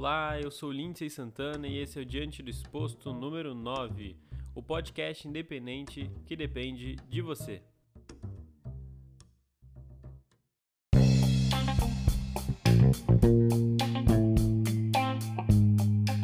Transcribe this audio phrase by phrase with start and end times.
[0.00, 4.16] Olá, eu sou Lindsay Santana e esse é o Diante do Exposto número 9,
[4.54, 7.60] o podcast independente que depende de você.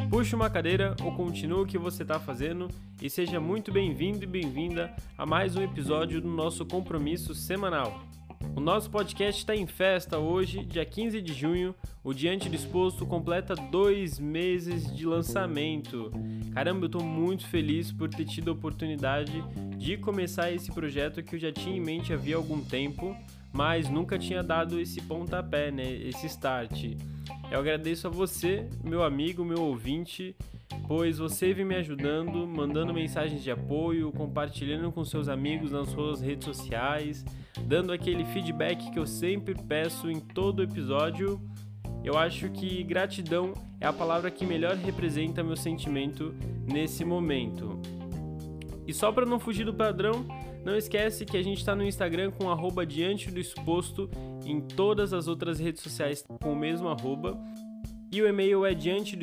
[0.09, 2.69] Puxe uma cadeira ou continue o que você está fazendo
[3.01, 8.14] e seja muito bem-vindo e bem-vinda a mais um episódio do nosso compromisso semanal.
[8.55, 11.75] O nosso podcast está em festa hoje, dia 15 de junho.
[12.01, 16.09] O Diante Disposto completa dois meses de lançamento.
[16.53, 19.43] Caramba, eu estou muito feliz por ter tido a oportunidade
[19.77, 23.13] de começar esse projeto que eu já tinha em mente havia algum tempo,
[23.51, 25.91] mas nunca tinha dado esse pontapé, né?
[25.91, 26.95] Esse start.
[27.51, 30.33] Eu agradeço a você, meu amigo, meu ouvinte,
[30.87, 36.21] pois você vem me ajudando, mandando mensagens de apoio, compartilhando com seus amigos nas suas
[36.21, 37.25] redes sociais,
[37.61, 41.41] dando aquele feedback que eu sempre peço em todo episódio.
[42.03, 46.33] Eu acho que gratidão é a palavra que melhor representa meu sentimento
[46.71, 47.79] nesse momento.
[48.87, 50.25] E só para não fugir do padrão,
[50.63, 54.09] não esquece que a gente está no Instagram com arroba diante do exposto,
[54.43, 57.37] em todas as outras redes sociais com o mesmo arroba.
[58.11, 59.15] E o e-mail é diante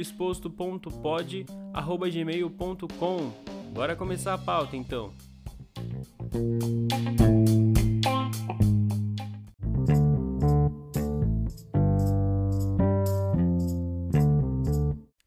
[2.88, 3.32] do.
[3.72, 5.12] Bora começar a pauta então.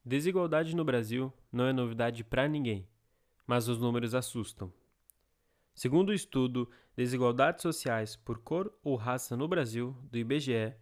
[0.06, 2.88] Desigualdade no Brasil não é novidade para ninguém,
[3.46, 4.72] mas os números assustam.
[5.74, 10.74] Segundo o estudo Desigualdades Sociais por Cor ou Raça no Brasil, do IBGE,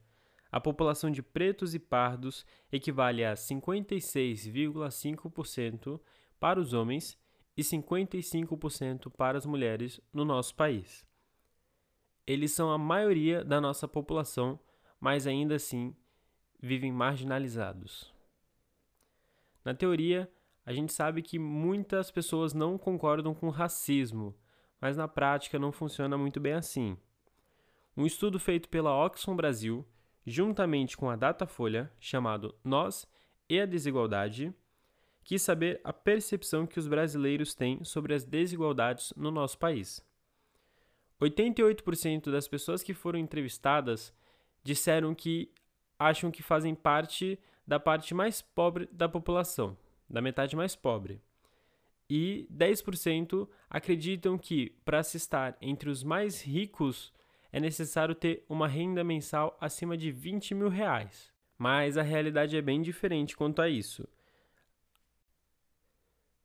[0.53, 5.99] a população de pretos e pardos equivale a 56,5%
[6.39, 7.17] para os homens
[7.57, 11.03] e 55% para as mulheres no nosso país.
[12.27, 14.59] Eles são a maioria da nossa população,
[14.99, 15.95] mas ainda assim
[16.61, 18.13] vivem marginalizados.
[19.65, 20.31] Na teoria,
[20.63, 24.37] a gente sabe que muitas pessoas não concordam com racismo,
[24.79, 26.95] mas na prática não funciona muito bem assim.
[27.97, 29.83] Um estudo feito pela Oxfam Brasil,
[30.25, 33.07] juntamente com a Datafolha, chamado Nós
[33.49, 34.53] e a Desigualdade,
[35.23, 40.03] quis saber a percepção que os brasileiros têm sobre as desigualdades no nosso país.
[41.21, 44.13] 88% das pessoas que foram entrevistadas
[44.63, 45.51] disseram que
[45.97, 49.77] acham que fazem parte da parte mais pobre da população,
[50.09, 51.21] da metade mais pobre.
[52.09, 57.13] E 10% acreditam que, para se estar entre os mais ricos,
[57.53, 61.31] é necessário ter uma renda mensal acima de 20 mil reais.
[61.55, 64.09] Mas a realidade é bem diferente quanto a isso.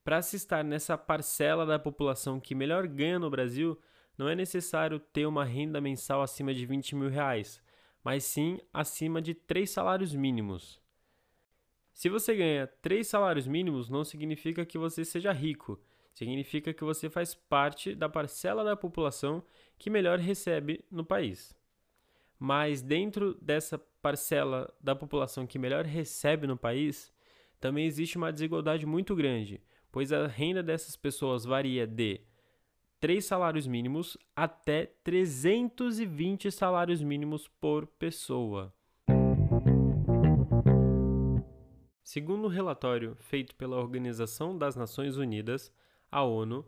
[0.03, 3.77] Para se estar nessa parcela da população que melhor ganha no Brasil,
[4.15, 7.59] não é necessário ter uma renda mensal acima de 20 mil reais,
[8.03, 10.79] mas sim acima de três salários mínimos.
[11.91, 15.81] Se você ganha três salários mínimos, não significa que você seja rico,
[16.19, 19.41] significa que você faz parte da parcela da população
[19.77, 21.55] que melhor recebe no país.
[22.37, 27.13] Mas dentro dessa parcela da população que melhor recebe no país,
[27.57, 29.61] também existe uma desigualdade muito grande,
[29.93, 32.19] pois a renda dessas pessoas varia de
[32.99, 38.73] três salários mínimos até 320 salários mínimos por pessoa.
[42.03, 45.71] Segundo o um relatório feito pela Organização das Nações Unidas,
[46.11, 46.65] a ONU,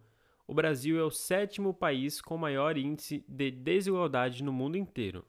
[0.52, 5.25] o Brasil é o sétimo país com maior índice de desigualdade no mundo inteiro,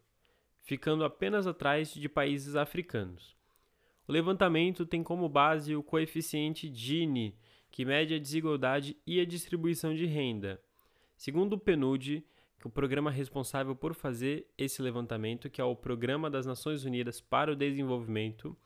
[0.62, 3.36] ficando apenas atrás de países africanos.
[4.08, 7.38] O levantamento tem como base o coeficiente Gini,
[7.70, 10.60] que mede a desigualdade e a distribuição de renda.
[11.16, 12.26] Segundo o PNUD,
[12.58, 16.84] que é o programa responsável por fazer esse levantamento, que é o Programa das Nações
[16.84, 18.56] Unidas para o Desenvolvimento,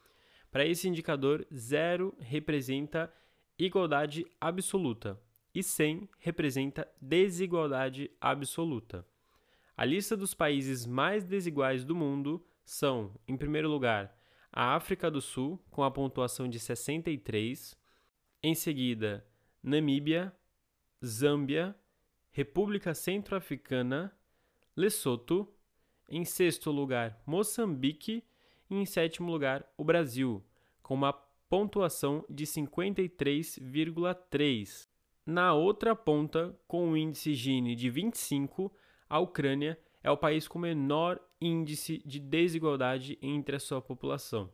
[0.51, 3.13] para esse indicador, 0 representa
[3.59, 5.21] igualdade absoluta
[5.57, 9.07] e 100 representa desigualdade absoluta.
[9.75, 14.15] A lista dos países mais desiguais do mundo são, em primeiro lugar,
[14.53, 17.75] a África do Sul, com a pontuação de 63,
[18.43, 19.27] em seguida,
[19.63, 20.31] Namíbia,
[21.03, 21.75] Zâmbia,
[22.31, 24.15] República Centro-Africana,
[24.77, 25.51] Lesoto,
[26.07, 28.23] em sexto lugar, Moçambique
[28.69, 30.45] e em sétimo lugar o Brasil,
[30.83, 31.15] com uma
[31.49, 34.95] pontuação de 53,3.
[35.27, 38.73] Na outra ponta, com o índice Gini de 25,
[39.11, 44.49] a Ucrânia é o país com menor índice de desigualdade entre a sua população.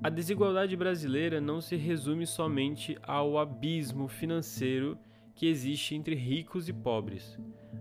[0.00, 4.96] A desigualdade brasileira não se resume somente ao abismo financeiro
[5.34, 7.36] que existe entre ricos e pobres.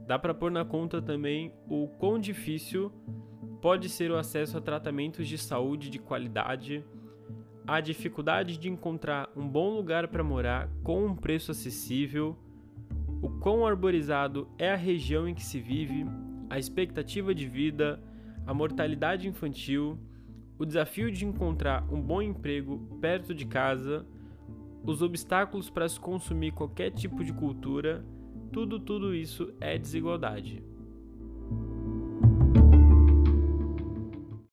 [0.08, 2.92] Dá para pôr na conta também o quão difícil
[3.62, 6.84] pode ser o acesso a tratamentos de saúde de qualidade,
[7.72, 12.38] a dificuldade de encontrar um bom lugar para morar com um preço acessível,
[13.22, 16.06] o quão arborizado é a região em que se vive,
[16.50, 18.04] a expectativa de vida,
[18.46, 19.98] a mortalidade infantil,
[20.60, 24.06] o desafio de encontrar um bom emprego perto de casa,
[24.84, 28.04] os obstáculos para se consumir qualquer tipo de cultura,
[28.52, 30.62] tudo, tudo isso é desigualdade.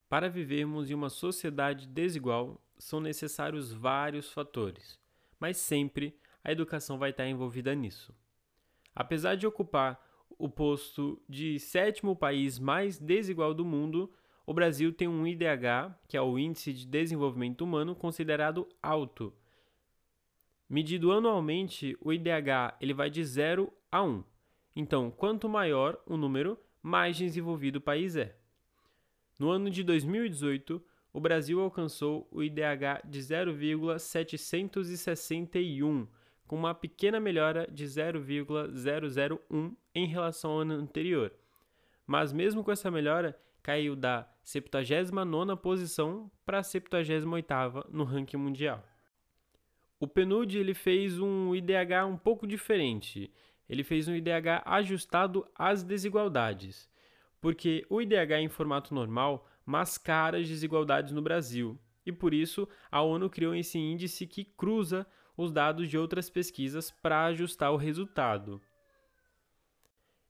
[0.08, 4.98] Para vivermos em uma sociedade desigual, são necessários vários fatores,
[5.38, 8.14] mas sempre a educação vai estar envolvida nisso.
[8.94, 10.02] Apesar de ocupar
[10.38, 14.12] o posto de sétimo país mais desigual do mundo,
[14.46, 19.32] o Brasil tem um IDH, que é o Índice de Desenvolvimento Humano, considerado alto.
[20.68, 24.24] Medido anualmente, o IDH ele vai de 0 a 1.
[24.76, 28.36] Então, quanto maior o número, mais desenvolvido o país é.
[29.38, 30.82] No ano de 2018,
[31.12, 36.08] o Brasil alcançou o IDH de 0,761,
[36.46, 41.30] com uma pequena melhora de 0,001 em relação ao ano anterior.
[42.06, 48.82] Mas mesmo com essa melhora, caiu da 79ª posição para a 78ª no ranking mundial.
[50.00, 53.30] O PNUD ele fez um IDH um pouco diferente.
[53.68, 56.88] Ele fez um IDH ajustado às desigualdades
[57.40, 63.02] porque o IDH em formato normal mascara as desigualdades no Brasil, e por isso a
[63.02, 65.06] ONU criou esse índice que cruza
[65.36, 68.62] os dados de outras pesquisas para ajustar o resultado.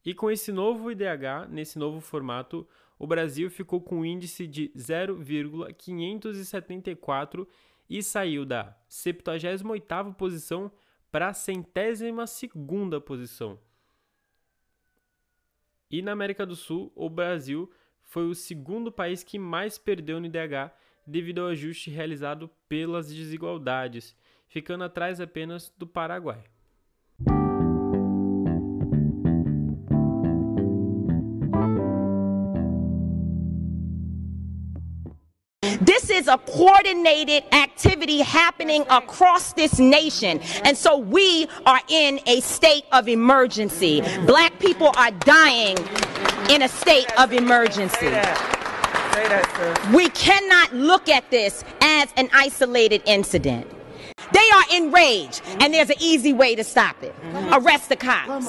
[0.04, 2.66] E com esse novo IDH, nesse novo formato,
[2.98, 7.46] o Brasil ficou com um índice de 0,574
[7.88, 10.68] e saiu da 78ª posição
[11.12, 13.56] para a centésima segunda posição.
[15.88, 17.70] E na América do Sul, o Brasil
[18.08, 20.72] foi o segundo país que mais perdeu no IDH
[21.06, 24.16] devido ao ajuste realizado pelas desigualdades,
[24.48, 26.42] ficando atrás apenas do Paraguai.
[35.84, 40.40] This is a coordinated activity happening across this nation.
[40.64, 44.02] And so we are in a state of emergency.
[44.26, 45.76] Black people are dying
[46.48, 48.08] in a state of emergency.
[49.92, 53.66] We cannot look at this as an isolated incident.
[54.32, 57.14] They are enraged, and there's an easy way to stop it.
[57.52, 58.46] Arrest the cops.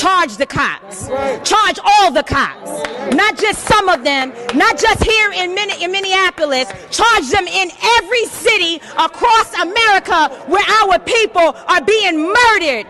[0.00, 1.06] Charge the cops.
[1.48, 2.70] Charge all the cops.
[3.14, 6.68] Not just some of them, not just here in, Min- in Minneapolis.
[6.90, 12.86] Charge them in every city across America where our people are being murdered.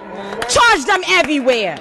[0.49, 1.79] Charge them everywhere.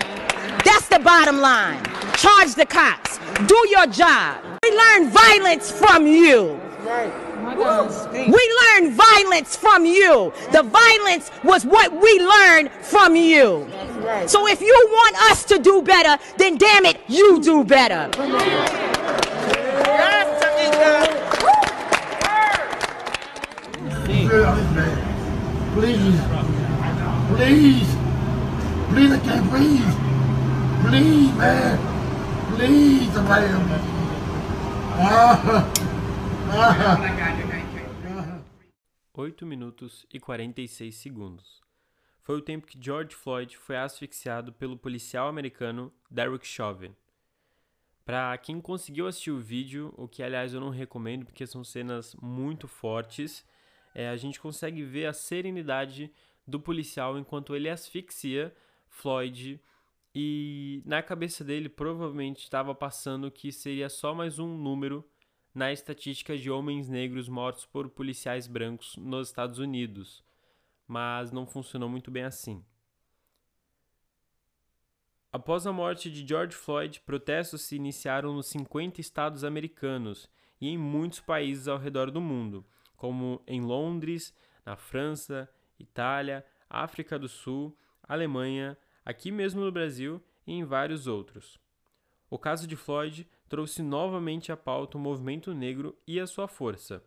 [0.66, 1.85] That's the bottom line.
[2.18, 3.20] Charge the cops.
[3.46, 4.38] Do your job.
[4.64, 6.60] We learn violence from you.
[8.14, 10.32] We learn violence from you.
[10.52, 13.68] The violence was what we learned from you.
[14.28, 18.10] So if you want us to do better, then damn it, you do better.
[25.74, 26.20] Please,
[27.36, 27.96] please,
[28.90, 29.94] please, I can't breathe.
[30.90, 31.95] Please, man,
[32.56, 33.76] please, somebody help me.
[34.98, 35.72] Ah,
[36.52, 36.86] ah.
[39.14, 41.62] 8 minutos e 46 segundos.
[42.22, 46.96] Foi o tempo que George Floyd foi asfixiado pelo policial americano Derek Chauvin.
[48.06, 52.16] Para quem conseguiu assistir o vídeo, o que aliás eu não recomendo porque são cenas
[52.22, 53.46] muito fortes,
[53.94, 56.12] é, a gente consegue ver a serenidade
[56.48, 58.56] do policial enquanto ele asfixia
[58.88, 59.60] Floyd
[60.18, 65.06] e na cabeça dele provavelmente estava passando que seria só mais um número
[65.54, 70.24] na estatística de homens negros mortos por policiais brancos nos Estados Unidos,
[70.88, 72.64] mas não funcionou muito bem assim.
[75.34, 80.30] Após a morte de George Floyd, protestos se iniciaram nos 50 estados americanos
[80.62, 84.34] e em muitos países ao redor do mundo, como em Londres,
[84.66, 91.60] na França, Itália, África do Sul, Alemanha, aqui mesmo no Brasil e em vários outros.
[92.30, 97.04] O caso de Floyd trouxe novamente à pauta o movimento negro e a sua força.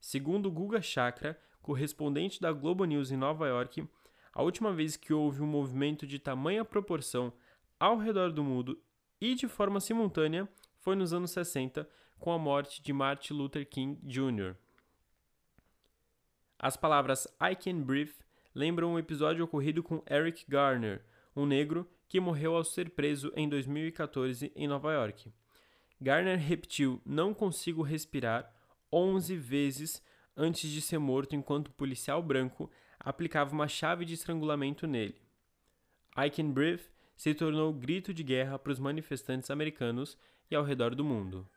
[0.00, 3.86] Segundo Guga Chakra, correspondente da Globo News em Nova York,
[4.32, 7.32] a última vez que houve um movimento de tamanha proporção
[7.78, 8.80] ao redor do mundo
[9.20, 13.98] e de forma simultânea foi nos anos 60, com a morte de Martin Luther King
[14.04, 14.56] Jr.
[16.58, 18.14] As palavras I Can Breathe
[18.54, 21.04] lembram um episódio ocorrido com Eric Garner,
[21.34, 25.32] um negro que morreu ao ser preso em 2014 em Nova York.
[26.00, 28.52] Garner repetiu: Não consigo respirar
[28.92, 30.02] 11 vezes
[30.36, 35.20] antes de ser morto enquanto o policial branco aplicava uma chave de estrangulamento nele.
[36.16, 36.84] I Can Breathe
[37.16, 40.18] se tornou o grito de guerra para os manifestantes americanos
[40.50, 41.48] e ao redor do mundo.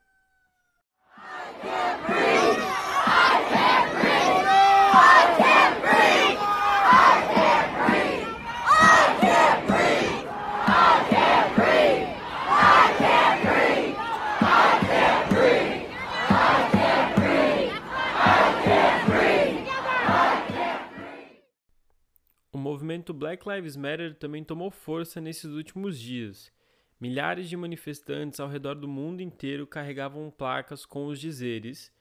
[22.95, 26.51] Movimento Black Lives Matter também tomou força nesses últimos dias.
[26.99, 31.91] Milhares de manifestantes ao redor do mundo inteiro carregavam placas com os dizeres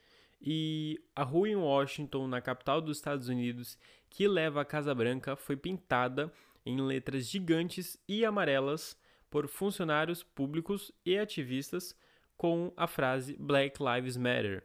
[0.40, 3.76] e a rua em Washington, na capital dos Estados Unidos,
[4.08, 6.32] que leva à Casa Branca, foi pintada
[6.64, 8.96] em letras gigantes e amarelas
[9.28, 11.96] por funcionários públicos e ativistas
[12.36, 14.62] com a frase Black Lives Matter.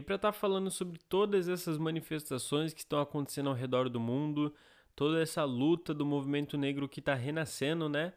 [0.00, 4.00] E para estar tá falando sobre todas essas manifestações que estão acontecendo ao redor do
[4.00, 4.50] mundo,
[4.96, 8.14] toda essa luta do movimento negro que está renascendo, né?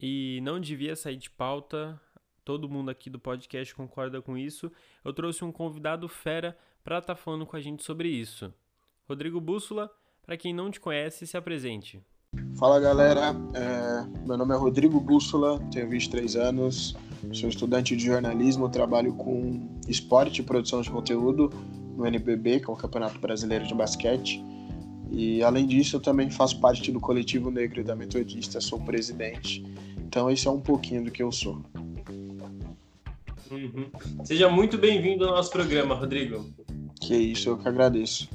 [0.00, 2.00] E não devia sair de pauta,
[2.42, 4.72] todo mundo aqui do podcast concorda com isso.
[5.04, 8.50] Eu trouxe um convidado fera para estar tá falando com a gente sobre isso.
[9.06, 9.90] Rodrigo Bússola,
[10.22, 12.02] para quem não te conhece, se apresente.
[12.58, 16.96] Fala galera, é, meu nome é Rodrigo Bússola, tenho 23 anos,
[17.32, 21.52] Sou estudante de jornalismo, trabalho com esporte e produção de conteúdo
[21.96, 24.42] no NBB, que é o Campeonato Brasileiro de Basquete.
[25.10, 29.64] E além disso, eu também faço parte do coletivo negro da Metodista, sou presidente.
[29.98, 31.62] Então, esse é um pouquinho do que eu sou.
[33.50, 33.90] Uhum.
[34.24, 36.46] Seja muito bem-vindo ao nosso programa, Rodrigo.
[37.00, 38.28] Que isso, eu que agradeço.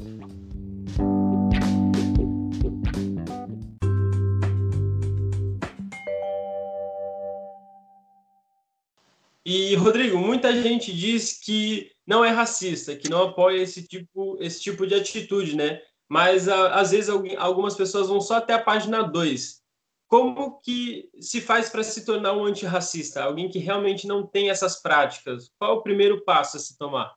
[9.45, 14.59] E, Rodrigo, muita gente diz que não é racista, que não apoia esse tipo, esse
[14.59, 15.81] tipo de atitude, né?
[16.09, 19.61] Mas, a, às vezes, algumas pessoas vão só até a página 2.
[20.07, 23.23] Como que se faz para se tornar um antirracista?
[23.23, 25.51] Alguém que realmente não tem essas práticas?
[25.59, 27.13] Qual é o primeiro passo a se tomar?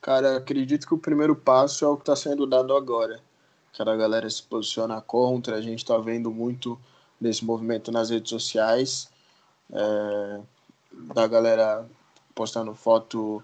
[0.00, 3.20] Cara, acredito que o primeiro passo é o que está sendo dado agora.
[3.72, 6.78] Que a galera se posiciona contra, a gente está vendo muito
[7.20, 9.08] desse movimento nas redes sociais.
[9.72, 10.40] É,
[10.92, 11.88] da galera
[12.34, 13.42] postando foto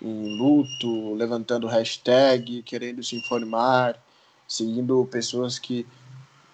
[0.00, 3.98] em luto, levantando hashtag, querendo se informar,
[4.46, 5.86] seguindo pessoas que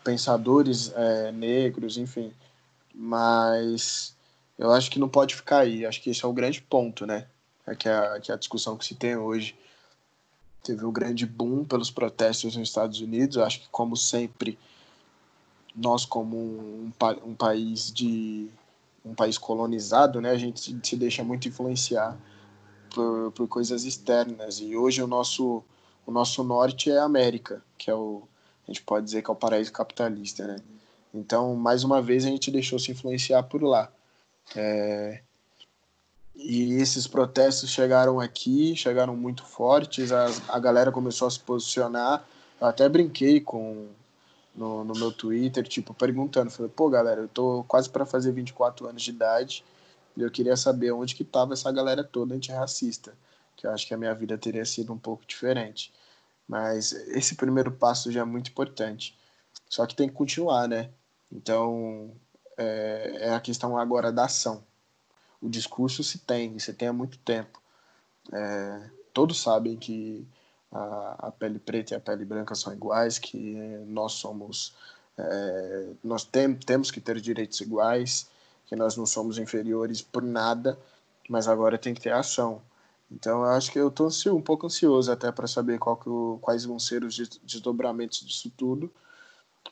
[0.04, 2.32] pensadores é, negros, enfim.
[2.94, 4.14] Mas
[4.58, 5.86] eu acho que não pode ficar aí.
[5.86, 7.26] Acho que esse é o grande ponto, né?
[7.66, 9.56] É que a, que a discussão que se tem hoje
[10.62, 13.38] teve um grande boom pelos protestos nos Estados Unidos.
[13.38, 14.58] Acho que, como sempre,
[15.74, 16.92] nós, como um,
[17.24, 18.48] um país de
[19.04, 22.16] um país colonizado, né, a gente se deixa muito influenciar
[22.94, 24.60] por, por coisas externas.
[24.60, 25.62] E hoje o nosso,
[26.06, 28.22] o nosso norte é a América, que é o,
[28.66, 30.56] a gente pode dizer que é o paraíso capitalista, né?
[31.12, 33.92] Então, mais uma vez, a gente deixou se influenciar por lá.
[34.56, 35.20] É...
[36.34, 42.26] E esses protestos chegaram aqui, chegaram muito fortes, a, a galera começou a se posicionar.
[42.58, 43.88] Eu até brinquei com,
[44.54, 48.86] no, no meu Twitter, tipo, perguntando, falei, pô, galera, eu tô quase para fazer 24
[48.88, 49.64] anos de idade
[50.16, 53.14] e eu queria saber onde que tava essa galera toda antirracista,
[53.56, 55.92] que eu acho que a minha vida teria sido um pouco diferente.
[56.46, 59.16] Mas esse primeiro passo já é muito importante.
[59.68, 60.90] Só que tem que continuar, né?
[61.30, 62.12] Então,
[62.58, 64.62] é, é a questão agora da ação.
[65.40, 67.60] O discurso se tem, se tem há muito tempo.
[68.32, 70.26] É, todos sabem que
[70.72, 73.54] a, a pele preta e a pele branca são iguais, que
[73.86, 74.74] nós somos,
[75.18, 78.26] é, nós tem, temos que ter direitos iguais,
[78.66, 80.78] que nós não somos inferiores por nada,
[81.28, 82.62] mas agora tem que ter ação.
[83.10, 86.78] Então eu acho que eu estou um pouco ansioso até para saber o, quais vão
[86.78, 87.14] ser os
[87.44, 88.90] desdobramentos disso tudo,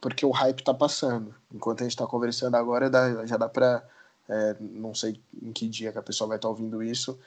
[0.00, 1.34] porque o hype está passando.
[1.52, 3.82] Enquanto a gente está conversando agora, dá, já dá para,
[4.28, 7.18] é, não sei em que dia que a pessoa vai estar tá ouvindo isso,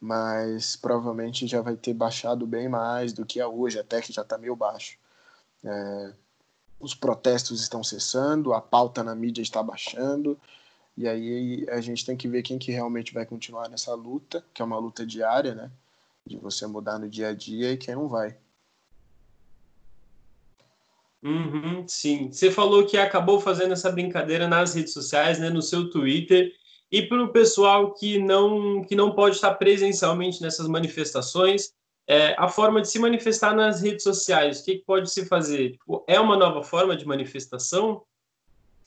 [0.00, 4.22] mas provavelmente já vai ter baixado bem mais do que é hoje, até que já
[4.22, 4.98] está meio baixo.
[5.62, 6.12] É,
[6.80, 10.40] os protestos estão cessando, a pauta na mídia está baixando,
[10.96, 14.62] e aí a gente tem que ver quem que realmente vai continuar nessa luta, que
[14.62, 15.70] é uma luta diária, né?
[16.26, 18.36] De você mudar no dia a dia e quem não vai.
[21.22, 22.32] Uhum, sim.
[22.32, 26.50] Você falou que acabou fazendo essa brincadeira nas redes sociais, né, no seu Twitter.
[26.90, 31.72] E para o pessoal que não, que não pode estar presencialmente nessas manifestações,
[32.06, 35.72] é, a forma de se manifestar nas redes sociais, o que, que pode se fazer?
[35.72, 38.02] Tipo, é uma nova forma de manifestação?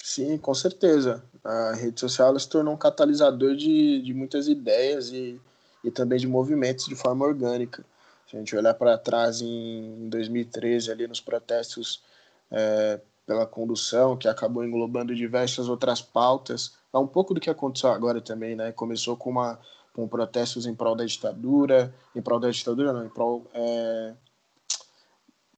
[0.03, 1.23] Sim, com certeza.
[1.41, 5.39] A rede social se tornou um catalisador de, de muitas ideias e,
[5.81, 7.85] e também de movimentos de forma orgânica.
[8.29, 12.01] Se a gente olhar para trás em 2013, ali nos protestos
[12.51, 17.91] é, pela condução, que acabou englobando diversas outras pautas, é um pouco do que aconteceu
[17.91, 18.71] agora também, né?
[18.71, 19.59] Começou com, uma,
[19.93, 24.13] com protestos em prol da ditadura, em prol da ditadura não, em prol, é,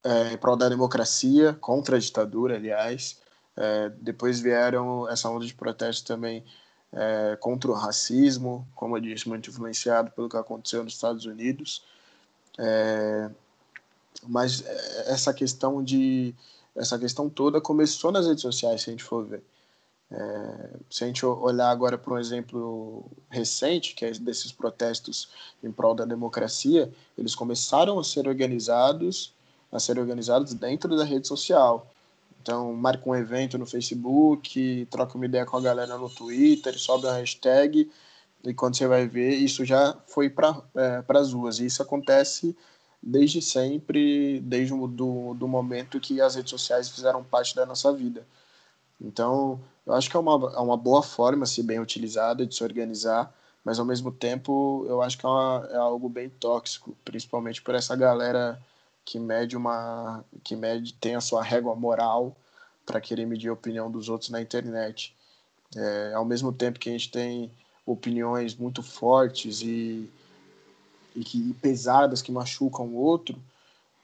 [0.02, 3.20] é, em prol da democracia, contra a ditadura, aliás.
[3.54, 6.44] É, depois vieram essa onda de protestos também
[6.92, 11.84] é, contra o racismo, como eu disse, muito influenciado pelo que aconteceu nos Estados Unidos.
[12.58, 13.30] É,
[14.26, 16.34] mas é, essa questão de
[16.74, 19.42] essa questão toda começou nas redes sociais, se a gente for ver.
[20.10, 25.28] É, se a gente olhar agora para um exemplo recente, que é desses protestos
[25.62, 29.34] em prol da democracia, eles começaram a ser organizados,
[29.70, 31.92] a ser organizados dentro da rede social.
[32.40, 37.06] Então, marca um evento no Facebook, troca uma ideia com a galera no Twitter, sobe
[37.06, 37.90] uma hashtag,
[38.44, 41.58] e quando você vai ver, isso já foi para é, as ruas.
[41.58, 42.56] E isso acontece
[43.02, 47.92] desde sempre, desde o do, do momento que as redes sociais fizeram parte da nossa
[47.92, 48.24] vida.
[49.00, 52.64] Então, eu acho que é uma, é uma boa forma, se bem utilizada, de se
[52.64, 53.32] organizar,
[53.64, 57.74] mas ao mesmo tempo eu acho que é, uma, é algo bem tóxico, principalmente por
[57.74, 58.60] essa galera
[59.04, 62.36] que mede uma que mede tem a sua régua moral
[62.84, 65.14] para querer medir a opinião dos outros na internet.
[65.76, 67.50] É, ao mesmo tempo que a gente tem
[67.84, 70.10] opiniões muito fortes e,
[71.14, 73.36] e, que, e pesadas que machucam o outro,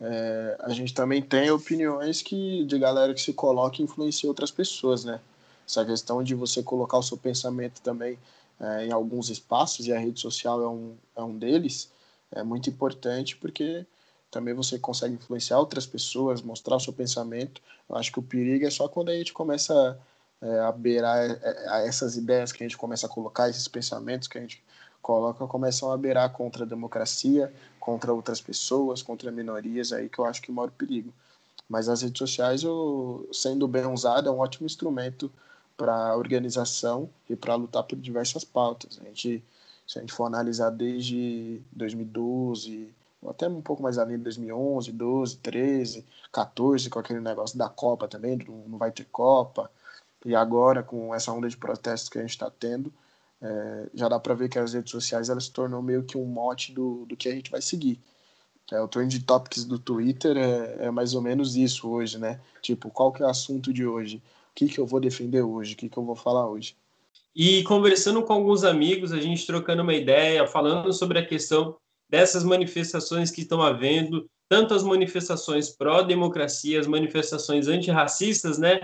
[0.05, 4.51] é, a gente também tem opiniões que de galera que se coloca e influencia outras
[4.51, 5.21] pessoas, né?
[5.65, 8.19] Essa questão de você colocar o seu pensamento também
[8.59, 11.89] é, em alguns espaços, e a rede social é um, é um deles,
[12.33, 13.87] é muito importante porque
[14.29, 17.63] também você consegue influenciar outras pessoas, mostrar o seu pensamento.
[17.89, 19.97] Eu acho que o perigo é só quando a gente começa
[20.41, 24.27] é, a beirar é, a essas ideias que a gente começa a colocar, esses pensamentos
[24.27, 24.65] que a gente
[25.01, 30.25] coloca, começam a beirar contra a democracia, contra outras pessoas, contra minorias, aí que eu
[30.25, 31.13] acho que mora o perigo.
[31.69, 35.29] Mas as redes sociais, eu, sendo bem usada, é um ótimo instrumento
[35.77, 39.01] para organização e para lutar por diversas pautas.
[39.01, 39.43] A gente,
[39.85, 42.95] se a gente for analisar desde 2012,
[43.29, 48.07] até um pouco mais além de 2011, 12, 13, 14, com aquele negócio da Copa
[48.07, 49.69] também, não vai ter Copa.
[50.25, 52.93] E agora, com essa onda de protestos que a gente está tendo,
[53.43, 56.25] é, já dá para ver que as redes sociais elas se tornou meio que um
[56.25, 57.99] mote do, do que a gente vai seguir.
[58.71, 62.41] É, o Trend Topics do Twitter é, é, mais ou menos isso hoje, né?
[62.63, 64.17] Tipo, qual que é o assunto de hoje?
[64.17, 65.75] O que, que eu vou defender hoje?
[65.75, 66.77] O que, que eu vou falar hoje?
[67.35, 71.77] E conversando com alguns amigos, a gente trocando uma ideia, falando sobre a questão
[72.09, 78.81] dessas manifestações que estão havendo, tanto as manifestações pró-democracia, as manifestações antirracistas, né?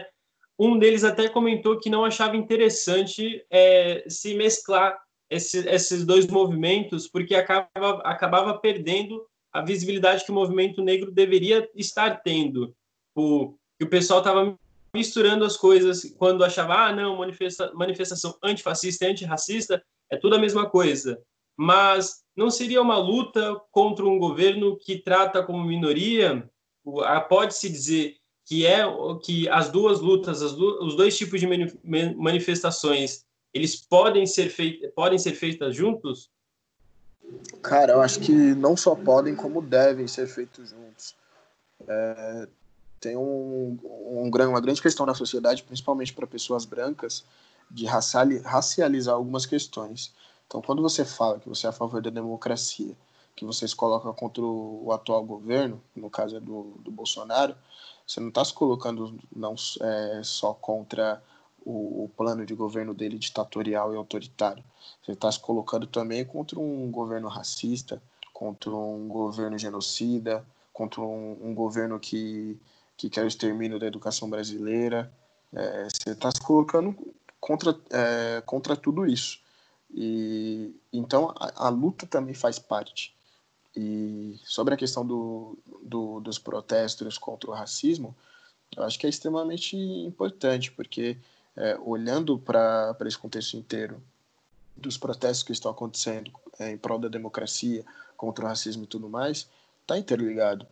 [0.59, 4.99] Um deles até comentou que não achava interessante é, se mesclar
[5.31, 7.69] esse, esses dois movimentos, porque acaba,
[8.05, 12.75] acabava perdendo a visibilidade que o movimento negro deveria estar tendo.
[13.15, 14.59] O, que o pessoal estava
[14.95, 20.41] misturando as coisas quando achava, ah, não, manifesta, manifestação antifascista e antirracista é tudo a
[20.41, 21.21] mesma coisa.
[21.57, 26.49] Mas não seria uma luta contra um governo que trata como minoria?
[27.29, 28.17] Pode-se dizer
[28.49, 28.83] que é
[29.23, 31.47] que as duas lutas, as du os dois tipos de
[32.17, 36.31] manifestações, eles podem ser, feitas podem ser feitas juntos?
[37.63, 41.15] Cara, eu acho que não só podem, como devem ser feitos juntos.
[41.87, 42.49] É,
[42.99, 47.25] tem um, um, uma grande questão na sociedade, principalmente para pessoas brancas,
[47.71, 50.15] de racializar algumas questões.
[50.47, 52.97] Então, quando você fala que você é a favor da democracia,
[53.37, 57.55] que você se coloca contra o, atual governo, no caso é do, do Bolsonaro,
[58.09, 61.23] você não está se colocando não é, só contra
[61.63, 64.65] o, o, plano de governo dele ditatorial e autoritário.
[65.03, 70.43] Você está se colocando também contra um governo racista, contra um governo genocida,
[70.73, 72.59] contra um, um governo que,
[72.97, 75.13] que quer o extermínio da educação brasileira.
[75.53, 76.97] É, você está se colocando
[77.39, 79.39] contra, é, contra tudo isso.
[79.93, 83.15] E então a, a, luta também faz parte.
[83.81, 88.13] E sobre a questão do, do, dos protestos contra o racismo,
[88.77, 91.17] eu acho que é extremamente importante, porque
[91.57, 94.03] é, olhando para esse contexto inteiro
[94.77, 97.85] dos protestos que estão acontecendo é, em prol da democracia,
[98.17, 99.49] contra o racismo e tudo mais,
[99.83, 100.67] está interligado.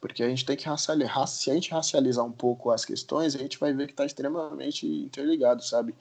[0.00, 3.38] Porque a gente tem que racializar, se a gente racializar um pouco as questões, a
[3.38, 5.92] gente vai ver que está extremamente interligado, sabe?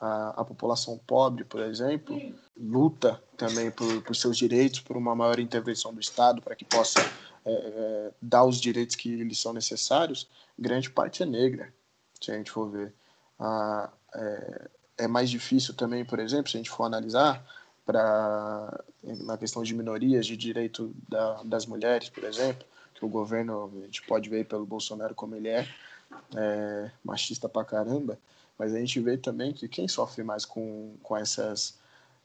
[0.00, 2.20] A, a população pobre, por exemplo,
[2.56, 7.00] luta também por, por seus direitos, por uma maior intervenção do Estado para que possa
[7.44, 10.28] é, é, dar os direitos que lhes são necessários,
[10.58, 11.72] grande parte é negra,
[12.20, 12.94] se a gente for ver.
[13.38, 17.44] a, é, é mais difícil também, por exemplo, se a gente for analisar,
[17.84, 23.72] para na questão de minorias, de direito da, das mulheres, por exemplo, que o governo,
[23.82, 25.66] a gente pode ver pelo Bolsonaro como ele é,
[26.36, 28.18] é, machista pra caramba,
[28.58, 31.78] mas a gente vê também que quem sofre mais com, com essas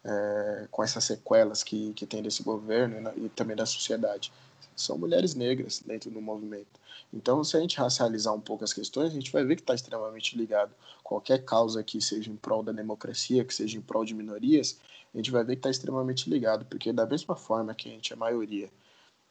[0.03, 4.31] é, com essas sequelas que, que tem desse governo e, e também da sociedade
[4.75, 6.79] são mulheres negras dentro do movimento.
[7.11, 9.73] Então, se a gente racializar um pouco as questões, a gente vai ver que está
[9.73, 10.73] extremamente ligado.
[11.03, 14.79] Qualquer causa que seja em prol da democracia, que seja em prol de minorias,
[15.13, 18.13] a gente vai ver que está extremamente ligado, porque da mesma forma que a gente
[18.13, 18.69] é maioria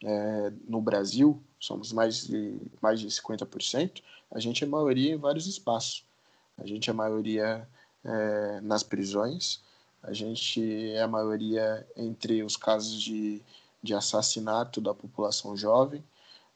[0.03, 5.47] é, no Brasil, somos mais de, mais de 50%, a gente é maioria em vários
[5.47, 6.05] espaços.
[6.57, 7.67] A gente é maioria
[8.03, 9.61] é, nas prisões,
[10.01, 13.41] a gente é a maioria entre os casos de,
[13.81, 16.03] de assassinato da população jovem,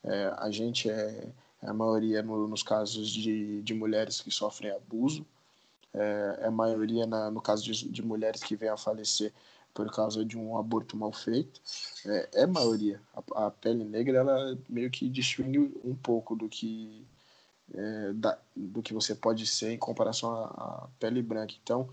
[0.04, 1.28] é, a gente é,
[1.62, 5.26] é a maioria no, nos casos de, de mulheres que sofrem abuso,
[5.94, 9.32] é, é a maioria na, no caso de, de mulheres que vêm a falecer
[9.74, 11.62] por causa de um aborto mal feito,
[12.06, 13.02] é, é maioria.
[13.14, 17.06] A, a, pele negra, ela meio que distingue um pouco do que,
[17.74, 21.54] é, da, do que você pode ser em comparação à, à, pele branca.
[21.64, 21.90] Então,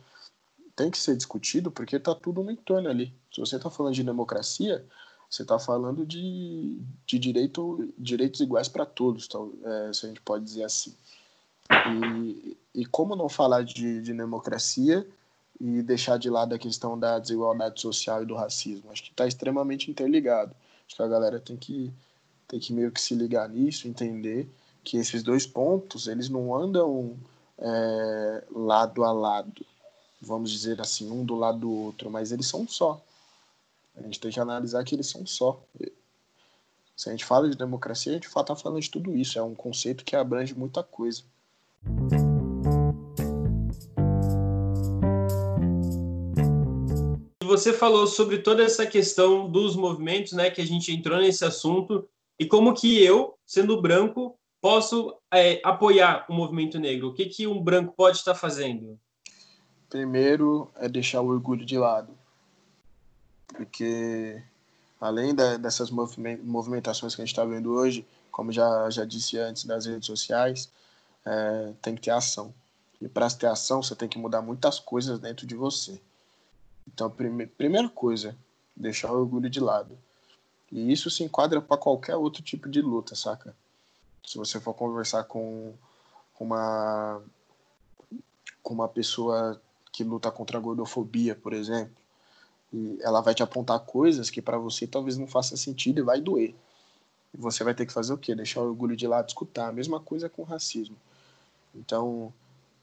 [0.75, 3.13] tem que ser discutido porque está tudo no entorno ali.
[3.33, 4.85] Se você está falando de democracia,
[5.29, 10.21] você está falando de, de direito, direitos iguais para todos, então, é, se a gente
[10.23, 10.95] pode dizer assim.
[11.71, 15.07] E, e como não falar de, de democracia
[15.61, 18.91] e deixar de lado a questão da desigualdade social e do racismo?
[18.91, 20.55] Acho que está extremamente interligado.
[20.87, 21.93] Acho que a galera tem que,
[22.47, 24.49] tem que meio que se ligar nisso, entender
[24.85, 27.17] que esses dois pontos eles não andam
[27.59, 29.65] é, lado a lado,
[30.21, 33.01] vamos dizer assim, um do lado do outro, mas eles são só.
[33.97, 35.61] A gente tem que analisar que eles são só.
[36.97, 39.39] Se a gente fala de democracia, a gente está falando de tudo isso.
[39.39, 41.23] É um conceito que abrange muita coisa.
[47.43, 50.51] Você falou sobre toda essa questão dos movimentos, né?
[50.51, 56.27] Que a gente entrou nesse assunto e como que eu, sendo branco, posso é, apoiar
[56.29, 57.09] o movimento negro.
[57.09, 58.99] O que que um branco pode estar fazendo?
[59.89, 62.13] Primeiro é deixar o orgulho de lado,
[63.55, 64.43] porque
[65.01, 69.65] além da, dessas movimentações que a gente está vendo hoje, como já já disse antes
[69.65, 70.71] nas redes sociais,
[71.25, 72.53] é, tem que ter ação.
[73.01, 76.01] E para ter ação, você tem que mudar muitas coisas dentro de você.
[76.87, 78.37] Então, prime primeira coisa,
[78.77, 79.97] deixar o orgulho de lado.
[80.71, 83.55] E isso se enquadra para qualquer outro tipo de luta, saca?
[84.25, 85.75] Se você for conversar com
[86.39, 87.23] uma
[88.63, 89.61] com uma pessoa
[89.93, 91.97] que luta contra a gordofobia, por exemplo,
[92.73, 96.21] e ela vai te apontar coisas que para você talvez não faça sentido e vai
[96.21, 96.55] doer.
[97.33, 98.35] E você vai ter que fazer o quê?
[98.35, 99.69] Deixar o orgulho de lado, escutar.
[99.69, 100.97] A mesma coisa com o racismo.
[101.75, 102.33] Então,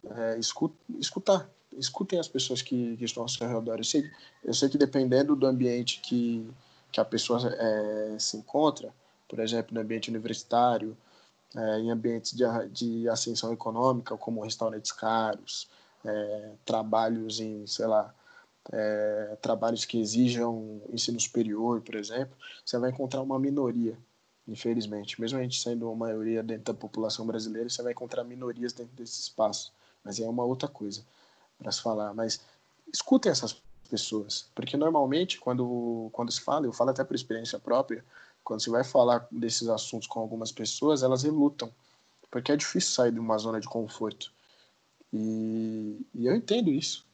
[0.09, 1.49] é, escuta, escutar.
[1.77, 3.77] Escutem as pessoas que, que, estão ao seu redor.
[3.77, 4.09] Eu sei,
[4.43, 6.47] eu sei que dependendo do ambiente que,
[6.91, 8.93] que a pessoa é, se encontra,
[9.27, 10.95] por exemplo, no ambiente universitário,
[11.55, 15.69] é, em ambientes de, de ascensão econômica, como restaurantes caros,
[16.03, 18.13] é, trabalhos em, sei lá,
[18.71, 23.97] é, trabalhos que exijam ensino superior, por exemplo, você vai encontrar uma minoria
[24.47, 25.19] infelizmente.
[25.19, 28.95] Mesmo a gente sendo uma maioria dentro da população brasileira, você vai encontrar minorias dentro
[28.95, 29.73] desse espaço.
[30.03, 31.03] Mas é uma outra coisa
[31.57, 32.13] para se falar.
[32.13, 32.39] Mas
[32.93, 38.03] escutem essas pessoas, porque normalmente quando, quando se fala, eu falo até por experiência própria,
[38.45, 41.69] quando se vai falar desses assuntos com algumas pessoas, elas relutam,
[42.31, 44.31] porque é difícil sair de uma zona de conforto.
[45.11, 47.05] E, e eu entendo isso.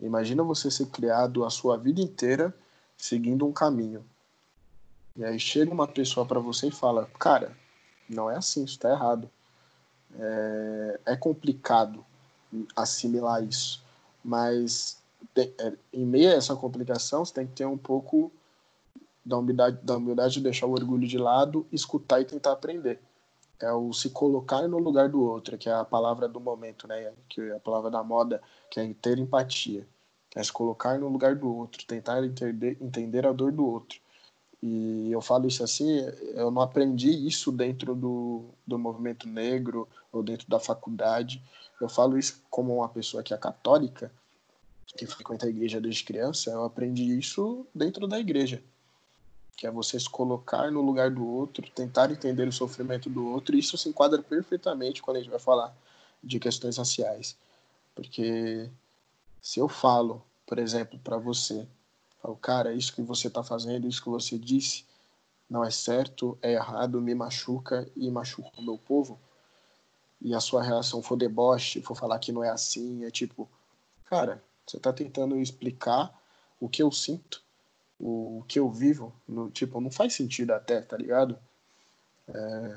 [0.00, 2.54] Imagina você ser criado a sua vida inteira
[2.98, 4.04] seguindo um caminho
[5.14, 7.54] e aí chega uma pessoa para você e fala, cara,
[8.08, 9.30] não é assim, isso está errado.
[10.18, 12.04] É, é, complicado
[12.76, 13.82] assimilar isso,
[14.22, 14.98] mas
[15.32, 18.30] tem, é, em meio a essa complicação você tem que ter um pouco
[19.24, 23.00] da humildade, da humildade de deixar o orgulho de lado, escutar e tentar aprender.
[23.60, 27.12] É o se colocar no lugar do outro, que é a palavra do momento, né?
[27.28, 29.86] Que é a palavra da moda, que é ter empatia.
[30.34, 34.00] É se colocar no lugar do outro, tentar entender, entender a dor do outro.
[34.62, 36.00] E eu falo isso assim,
[36.34, 41.42] eu não aprendi isso dentro do, do movimento negro ou dentro da faculdade.
[41.80, 44.12] Eu falo isso como uma pessoa que é católica,
[44.96, 48.62] que frequenta a igreja desde criança, eu aprendi isso dentro da igreja.
[49.56, 53.54] Que é você se colocar no lugar do outro, tentar entender o sofrimento do outro,
[53.54, 55.74] e isso se enquadra perfeitamente quando a gente vai falar
[56.22, 57.36] de questões raciais.
[57.94, 58.70] Porque
[59.40, 61.66] se eu falo, por exemplo, para você,
[62.22, 64.84] Falo, cara, isso que você está fazendo, isso que você disse,
[65.50, 69.18] não é certo, é errado, me machuca e machuca o meu povo.
[70.20, 73.50] e a sua reação for deboche, for falar que não é assim, é tipo,
[74.04, 76.16] cara, você tá tentando explicar
[76.60, 77.41] o que eu sinto,
[78.02, 81.38] o, que eu vivo, no, tipo, não faz sentido até, tá ligado?
[82.28, 82.76] É,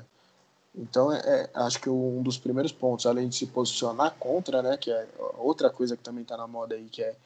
[0.74, 4.76] então, é, é, acho que um dos primeiros pontos, além de se posicionar contra, né,
[4.76, 5.08] que é
[5.38, 7.16] outra coisa que também tá na moda aí, que é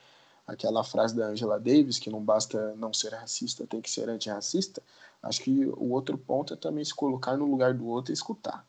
[0.46, 4.82] aquela frase da Angela Davis, que não basta não ser racista, tem que ser antirracista,
[5.22, 8.64] acho que o outro ponto é também se colocar no lugar do outro e escutar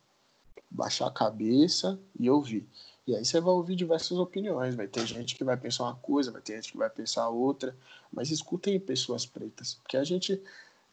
[0.71, 2.65] baixar a cabeça e ouvir.
[3.07, 4.75] E aí você vai ouvir diversas opiniões.
[4.75, 7.75] Vai ter gente que vai pensar uma coisa, vai ter gente que vai pensar outra.
[8.11, 10.41] Mas escutem pessoas pretas, porque a gente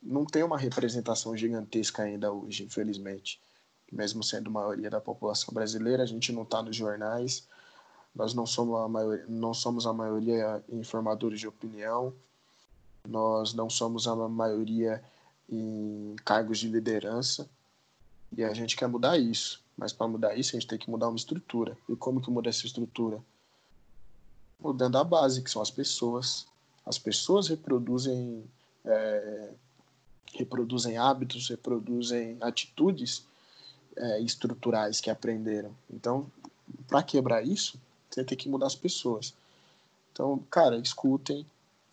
[0.02, 3.40] não tem uma representação gigantesca ainda hoje, infelizmente.
[3.90, 7.46] Mesmo sendo maioria da população brasileira, a gente não está nos jornais.
[8.14, 12.14] Nós não somos a maioria, não somos a maioria informadores de opinião.
[13.06, 15.02] Nós não somos a maioria
[15.48, 17.48] em cargos de liderança.
[18.36, 19.62] E a gente quer mudar isso.
[19.78, 21.78] Mas para mudar isso, a gente tem que mudar uma estrutura.
[21.88, 23.22] E como que muda essa estrutura?
[24.58, 26.48] Mudando a base, que são as pessoas.
[26.84, 28.44] As pessoas reproduzem,
[28.84, 29.50] é,
[30.34, 33.24] reproduzem hábitos, reproduzem atitudes
[33.96, 35.70] é, estruturais que aprenderam.
[35.88, 36.28] Então,
[36.88, 39.32] para quebrar isso, você tem que mudar as pessoas.
[40.12, 41.46] Então, cara, escutem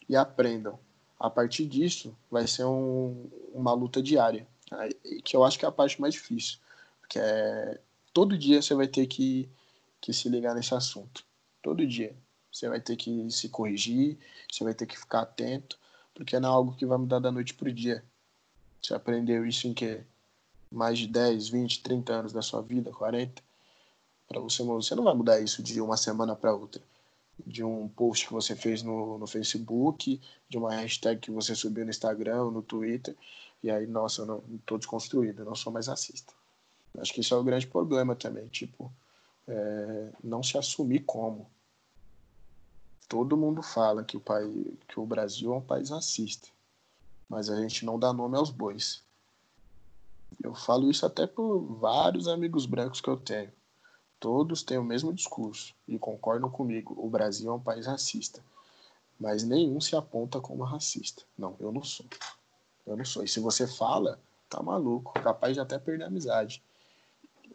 [0.09, 0.79] e aprendam.
[1.19, 4.47] A partir disso, vai ser um, uma luta diária,
[5.23, 6.57] que eu acho que é a parte mais difícil.
[7.05, 7.79] Porque é,
[8.11, 9.47] todo dia você vai ter que,
[10.01, 11.23] que se ligar nesse assunto.
[11.61, 12.15] Todo dia.
[12.51, 14.17] Você vai ter que se corrigir,
[14.51, 15.77] você vai ter que ficar atento,
[16.13, 18.03] porque não é algo que vai mudar da noite para o dia.
[18.81, 20.01] Você aprendeu isso em que?
[20.71, 23.41] Mais de 10, 20, 30 anos da sua vida, 40?
[24.27, 26.81] Para você, você não vai mudar isso de uma semana para outra.
[27.45, 31.83] De um post que você fez no, no Facebook, de uma hashtag que você subiu
[31.83, 33.15] no Instagram, no Twitter,
[33.61, 36.33] e aí, nossa, eu não estou desconstruído, eu não sou mais racista.
[36.99, 38.91] Acho que isso é o grande problema também, tipo,
[39.47, 41.49] é, não se assumir como.
[43.07, 46.47] Todo mundo fala que o, país, que o Brasil é um país racista,
[47.29, 49.03] mas a gente não dá nome aos bois.
[50.43, 53.51] Eu falo isso até por vários amigos brancos que eu tenho.
[54.19, 56.95] Todos têm o mesmo discurso e concordam comigo.
[56.97, 58.43] O Brasil é um país racista.
[59.19, 61.23] Mas nenhum se aponta como racista.
[61.37, 62.05] Não, eu não sou.
[62.85, 63.23] Eu não sou.
[63.23, 65.13] E se você fala, tá maluco.
[65.13, 66.63] Capaz de até perder a amizade.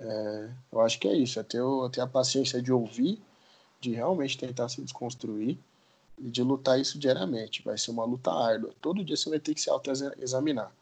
[0.00, 1.60] É, eu acho que é isso, é ter,
[1.92, 3.20] ter a paciência de ouvir,
[3.80, 5.58] de realmente tentar se desconstruir
[6.18, 7.62] e de lutar isso diariamente.
[7.62, 8.72] Vai ser uma luta árdua.
[8.80, 10.72] Todo dia você vai ter que se auto-examinar.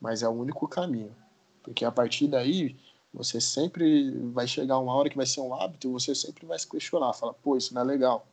[0.00, 1.14] Mas é o único caminho.
[1.62, 2.76] Porque a partir daí,
[3.12, 6.58] você sempre vai chegar uma hora que vai ser um hábito e você sempre vai
[6.58, 7.12] se questionar.
[7.12, 8.26] Fala, pô, isso não é legal.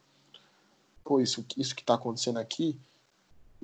[1.03, 2.77] Pô, isso, isso que está acontecendo aqui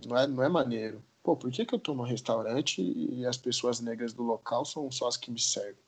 [0.06, 1.04] não é, não é maneiro.
[1.24, 4.92] Pô, por que, que eu estou num restaurante e as pessoas negras do local são
[4.92, 5.82] só as que me servem?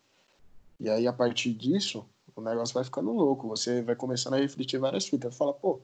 [0.79, 3.47] E aí, a partir disso, o negócio vai ficando louco.
[3.47, 5.35] Você vai começando a refletir várias fitas.
[5.35, 5.79] Fala, pô,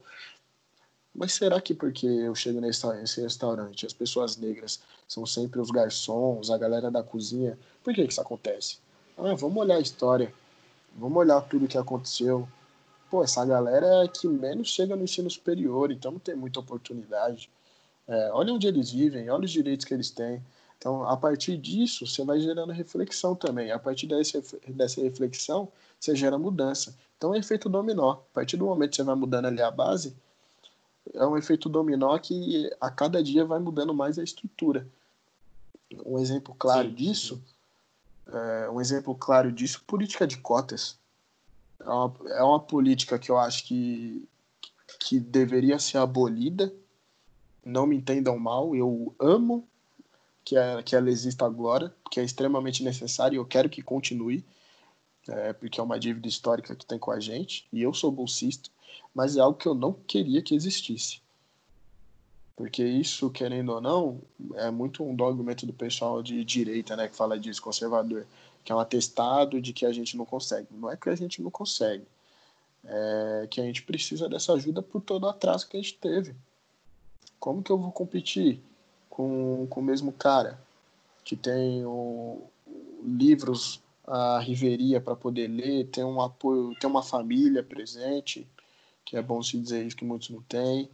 [1.13, 6.49] mas será que porque eu chego nesse, restaurante, as pessoas negras são sempre os garçons,
[6.49, 8.77] a galera da cozinha, por que, que isso acontece?
[9.17, 10.33] Ah, vamos olhar a história,
[10.95, 12.47] vamos olhar tudo que aconteceu.
[13.09, 17.49] Pô, essa galera é que menos chega no ensino superior, então não tem muita oportunidade.
[18.07, 20.41] É, olha onde eles vivem, olha os direitos que eles têm.
[20.81, 23.71] Então, a partir disso, você vai gerando reflexão também.
[23.71, 26.97] A partir desse, dessa reflexão, você gera mudança.
[27.15, 28.13] Então, é um efeito dominó.
[28.13, 30.17] A partir do momento que você vai mudando ali a base,
[31.13, 34.87] é um efeito dominó que a cada dia vai mudando mais a estrutura.
[36.03, 37.43] Um exemplo claro sim, disso.
[38.33, 40.97] É, um exemplo claro disso, política de cotas.
[41.79, 44.27] É uma, é uma política que eu acho que,
[44.99, 46.73] que deveria ser abolida.
[47.63, 49.67] Não me entendam mal, eu amo
[50.43, 54.43] que, é, que ela exista agora, que é extremamente necessária e eu quero que continue,
[55.27, 58.69] é, porque é uma dívida histórica que tem com a gente, e eu sou bolsista,
[59.13, 61.21] mas é algo que eu não queria que existisse.
[62.55, 64.21] Porque isso, querendo ou não,
[64.55, 68.25] é muito um dogma do pessoal de direita, né, que fala disso, conservador,
[68.63, 70.67] que é um atestado de que a gente não consegue.
[70.71, 72.05] Não é que a gente não consegue,
[72.83, 76.35] é que a gente precisa dessa ajuda por todo o atraso que a gente teve.
[77.39, 78.61] Como que eu vou competir
[79.11, 80.59] com, com o mesmo cara,
[81.23, 82.41] que tem o,
[83.03, 88.47] livros a riveria para poder ler, tem um apoio, tem uma família presente,
[89.05, 90.89] que é bom se dizer isso que muitos não têm,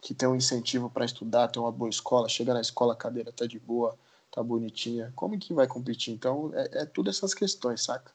[0.00, 3.30] que tem um incentivo para estudar, tem uma boa escola, chega na escola, a cadeira
[3.30, 3.96] tá de boa,
[4.32, 5.12] tá bonitinha.
[5.14, 6.12] Como que vai competir?
[6.12, 8.12] Então, é, é tudo essas questões, saca?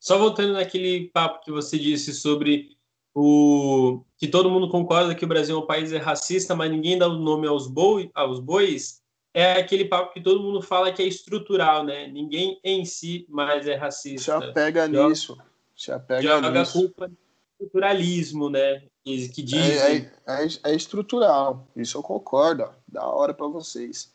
[0.00, 2.74] Só voltando naquele papo que você disse sobre
[3.14, 7.06] o que todo mundo concorda que o Brasil é um país racista, mas ninguém dá
[7.06, 9.02] o nome aos, boi, aos bois,
[9.34, 12.06] é aquele papo que todo mundo fala que é estrutural, né?
[12.08, 14.40] Ninguém em si mais é racista.
[14.40, 15.38] Se apega joga, nisso.
[15.76, 16.72] Se apega joga nisso.
[16.72, 17.16] culpa no
[17.52, 18.82] estruturalismo, né?
[19.04, 19.82] Que, que diz.
[19.82, 21.68] É, é, é, é, estrutural.
[21.76, 22.64] Isso eu concordo.
[22.64, 22.70] Ó.
[22.88, 24.12] Da hora para vocês.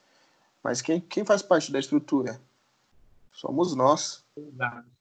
[0.63, 2.41] Mas quem, quem faz parte da estrutura?
[3.31, 4.24] Somos nós.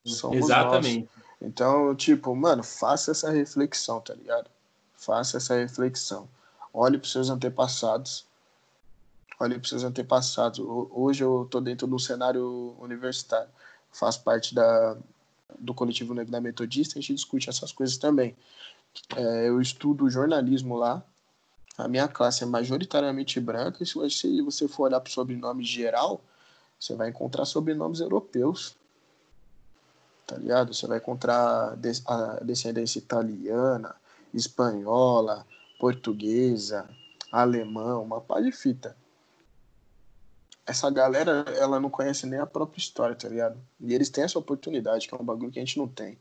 [0.05, 1.09] Somos Exatamente.
[1.15, 1.25] Nós.
[1.41, 4.51] Então, tipo, mano, faça essa reflexão, tá ligado?
[4.97, 6.29] Faça essa reflexão.
[6.73, 8.27] Olhe para seus antepassados.
[9.39, 10.59] Olhe para seus antepassados.
[10.91, 13.49] Hoje eu tô dentro do cenário universitário.
[13.93, 14.97] Faço parte da,
[15.59, 16.99] do coletivo Negro da Metodista.
[16.99, 18.37] A gente discute essas coisas também.
[19.17, 21.03] É, eu estudo jornalismo lá.
[21.77, 26.23] A minha classe é majoritariamente branca, e se você for olhar para o sobrenome geral,
[26.79, 28.77] você vai encontrar sobrenomes europeus.
[30.27, 30.73] Tá ligado?
[30.73, 33.95] Você vai encontrar a descendência italiana,
[34.33, 35.47] espanhola,
[35.79, 36.89] portuguesa,
[37.31, 38.97] alemã, uma pá de fita.
[40.67, 43.59] Essa galera, ela não conhece nem a própria história, tá ligado?
[43.81, 46.19] E eles têm essa oportunidade, que é um bagulho que a gente não tem.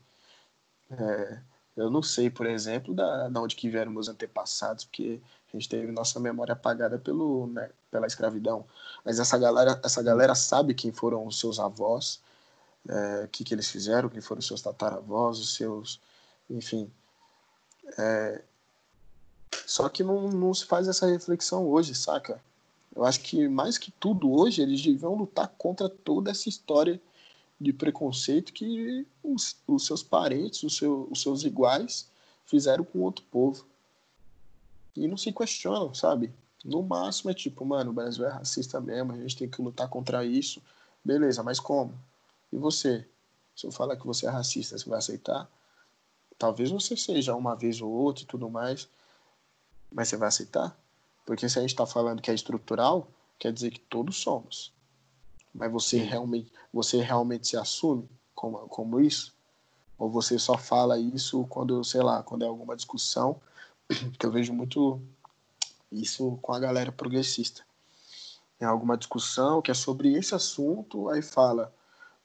[0.90, 1.38] É,
[1.76, 5.68] eu não sei, por exemplo, da, da onde que vieram meus antepassados, porque a gente
[5.68, 8.66] teve nossa memória apagada pelo, né, pela escravidão.
[9.04, 12.20] Mas essa galera, essa galera sabe quem foram os seus avós,
[12.88, 16.00] o é, que, que eles fizeram, quem foram os seus tataravós, os seus.
[16.48, 16.90] Enfim.
[17.98, 18.42] É,
[19.66, 22.40] só que não, não se faz essa reflexão hoje, saca?
[22.94, 27.00] Eu acho que mais que tudo hoje eles deviam lutar contra toda essa história
[27.60, 32.08] de preconceito que os, os seus parentes, os, seu, os seus iguais
[32.46, 33.64] fizeram com outro povo
[34.96, 36.32] e não se questionam, sabe?
[36.64, 39.88] No máximo é tipo, mano, o Brasil é racista mesmo, a gente tem que lutar
[39.88, 40.62] contra isso.
[41.04, 41.92] Beleza, mas como?
[42.54, 43.04] E você?
[43.56, 45.50] Se eu falar que você é racista, você vai aceitar?
[46.38, 48.88] Talvez você seja uma vez ou outra e tudo mais,
[49.90, 50.78] mas você vai aceitar?
[51.26, 53.08] Porque se a gente está falando que é estrutural,
[53.40, 54.72] quer dizer que todos somos.
[55.52, 59.34] Mas você realmente, você realmente se assume como, como isso?
[59.98, 63.40] Ou você só fala isso quando, sei lá, quando é alguma discussão
[64.16, 65.02] que eu vejo muito
[65.90, 67.64] isso com a galera progressista.
[68.60, 71.74] Em alguma discussão que é sobre esse assunto, aí fala,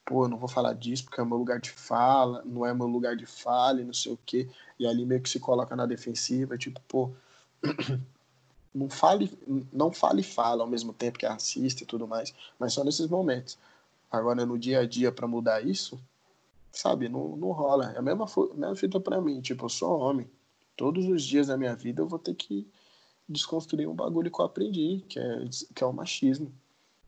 [0.09, 2.87] pô, eu não vou falar disso porque é meu lugar de fala, não é meu
[2.87, 4.49] lugar de fala e não sei o quê.
[4.79, 7.11] E ali meio que se coloca na defensiva, tipo, pô,
[8.73, 9.31] não fale,
[9.71, 12.83] não fale e fala ao mesmo tempo que é racista e tudo mais, mas só
[12.83, 13.55] nesses momentos.
[14.11, 15.99] Agora, no dia a dia, para mudar isso,
[16.73, 17.91] sabe, não, não rola.
[17.93, 20.27] É a mesma, mesma fita para mim, tipo, eu sou homem
[20.75, 22.65] todos os dias da minha vida eu vou ter que
[23.27, 25.45] desconstruir um bagulho que eu aprendi, que é,
[25.75, 26.51] que é o machismo.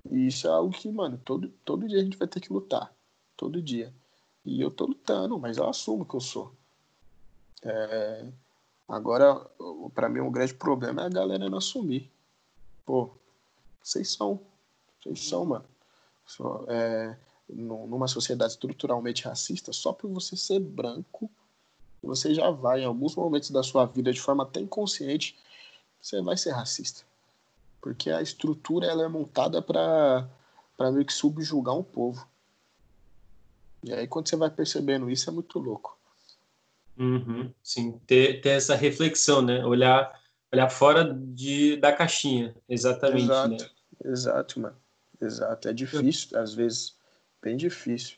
[0.10, 2.94] E isso é algo que, mano, todo, todo dia a gente vai ter que lutar.
[3.38, 3.94] Todo dia.
[4.46, 6.54] E eu tô lutando, mas eu assumo que eu sou.
[7.64, 8.26] É...
[8.88, 9.36] Agora,
[9.94, 12.12] para mim, um grande problema é a galera não assumir.
[12.86, 13.12] Pô,
[13.82, 14.40] vocês são.
[15.02, 15.66] Vocês são, mano.
[16.26, 17.18] Só, é...
[17.48, 21.30] Numa sociedade estruturalmente racista, só por você ser branco,
[22.02, 25.38] você já vai, em alguns momentos da sua vida, de forma até inconsciente,
[26.02, 27.04] você vai ser racista.
[27.82, 30.30] Porque a estrutura ela é montada para
[30.92, 32.28] meio que subjugar um povo.
[33.84, 35.98] E aí, quando você vai percebendo isso, é muito louco.
[36.98, 39.66] Uhum, sim, ter, ter essa reflexão, né?
[39.66, 40.14] Olhar,
[40.52, 43.24] olhar fora de, da caixinha, exatamente.
[43.24, 43.70] Exato, né?
[44.06, 44.78] exato, mano.
[45.20, 45.68] Exato.
[45.68, 46.96] É difícil, às vezes,
[47.42, 48.18] bem difícil.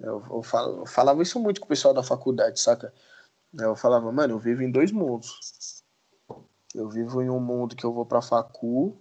[0.00, 2.92] Eu, eu, falo, eu falava isso muito com o pessoal da faculdade, saca?
[3.54, 5.81] Eu falava, mano, eu vivo em dois mundos.
[6.74, 8.96] Eu vivo em um mundo que eu vou pra facu,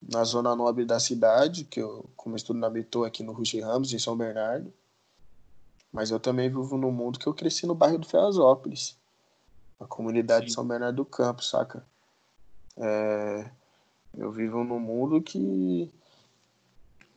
[0.00, 3.92] na zona nobre da cidade, que eu, como estudo na Beto aqui no Ruxi Ramos,
[3.92, 4.72] em São Bernardo.
[5.92, 8.96] Mas eu também vivo no mundo que eu cresci no bairro do Feazópolis,
[9.78, 10.46] a comunidade Sim.
[10.46, 11.84] de São Bernardo do Campo, saca?
[12.76, 13.50] É,
[14.16, 15.90] eu vivo num mundo que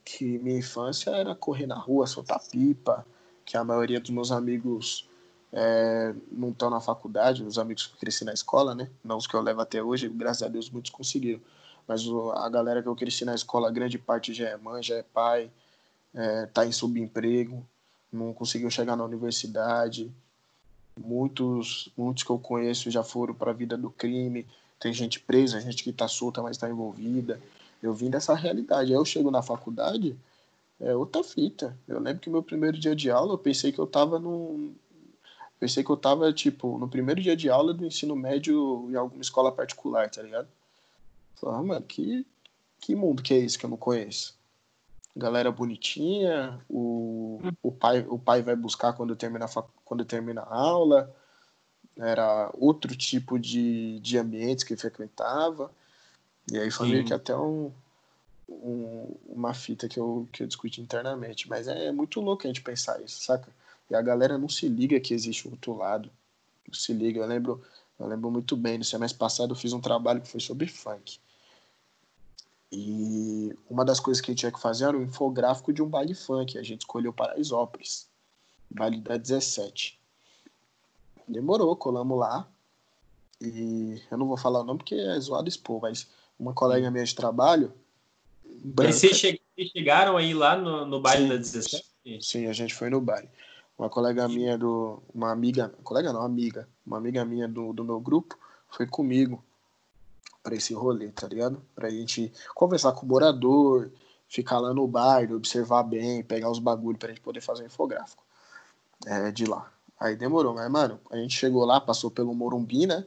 [0.06, 3.06] que minha infância era correr na rua, soltar pipa,
[3.46, 5.08] que a maioria dos meus amigos
[5.54, 8.90] é, não estão na faculdade, os amigos que cresci na escola, né?
[9.04, 11.40] Não os que eu levo até hoje, graças a Deus muitos conseguiram.
[11.88, 12.02] Mas
[12.36, 15.52] a galera que eu cresci na escola, grande parte já é mãe, já é pai,
[16.14, 17.64] é, tá em subemprego,
[18.12, 20.12] não conseguiu chegar na universidade.
[21.00, 24.48] Muitos, muitos que eu conheço já foram para a vida do crime.
[24.80, 27.40] Tem gente presa, gente que está solta, mas está envolvida.
[27.82, 28.92] Eu vim dessa realidade.
[28.92, 30.18] Aí eu chego na faculdade,
[30.80, 31.78] é outra fita.
[31.88, 34.20] Eu lembro que meu primeiro dia de aula, eu pensei que eu tava
[35.60, 39.22] Pensei que eu tava, tipo, no primeiro dia de aula do ensino médio em alguma
[39.22, 40.48] escola particular, tá ligado?
[41.36, 42.26] Falei, ah, mano, que,
[42.80, 44.38] que mundo que é esse que eu não conheço?
[45.16, 49.46] Galera bonitinha, o, o, pai, o pai vai buscar quando termina,
[49.86, 51.16] quando termina a aula.
[51.98, 55.72] era outro tipo de, de ambientes que frequentava.
[56.52, 57.72] E aí foi meio que até um,
[58.50, 61.48] um, uma fita que eu, que eu discuti internamente.
[61.48, 63.50] Mas é muito louco a gente pensar isso, saca?
[63.90, 66.10] E a galera não se liga que existe outro lado.
[66.68, 67.20] Não se liga.
[67.20, 67.62] Eu lembro,
[68.00, 71.20] eu lembro muito bem, no semestre passado eu fiz um trabalho que foi sobre funk.
[72.72, 75.88] E uma das coisas que a gente tinha que fazer era um infográfico de um
[75.88, 76.58] baile funk.
[76.58, 78.10] A gente escolheu Paraisópolis,
[78.70, 80.00] baile da 17.
[81.28, 82.48] Demorou, colamos lá.
[83.40, 86.08] E eu não vou falar o nome porque é zoado expor, mas
[86.40, 87.72] uma colega minha de trabalho.
[88.44, 89.38] Branca, vocês
[89.72, 91.86] chegaram aí lá no, no baile sim, da 17?
[92.22, 93.30] Sim, a gente foi no baile.
[93.84, 95.04] Uma colega minha do.
[95.14, 95.68] Uma amiga.
[95.84, 96.70] Colega não, amiga.
[96.88, 99.44] Uma amiga minha do, do meu grupo foi comigo
[100.42, 101.62] para esse rolê, tá ligado?
[101.76, 103.92] Pra gente conversar com o morador,
[104.26, 108.24] ficar lá no bairro, observar bem, pegar os bagulhos pra gente poder fazer um infográfico
[109.06, 109.70] é, de lá.
[110.00, 113.06] Aí demorou, mas, mano, a gente chegou lá, passou pelo Morumbi, né?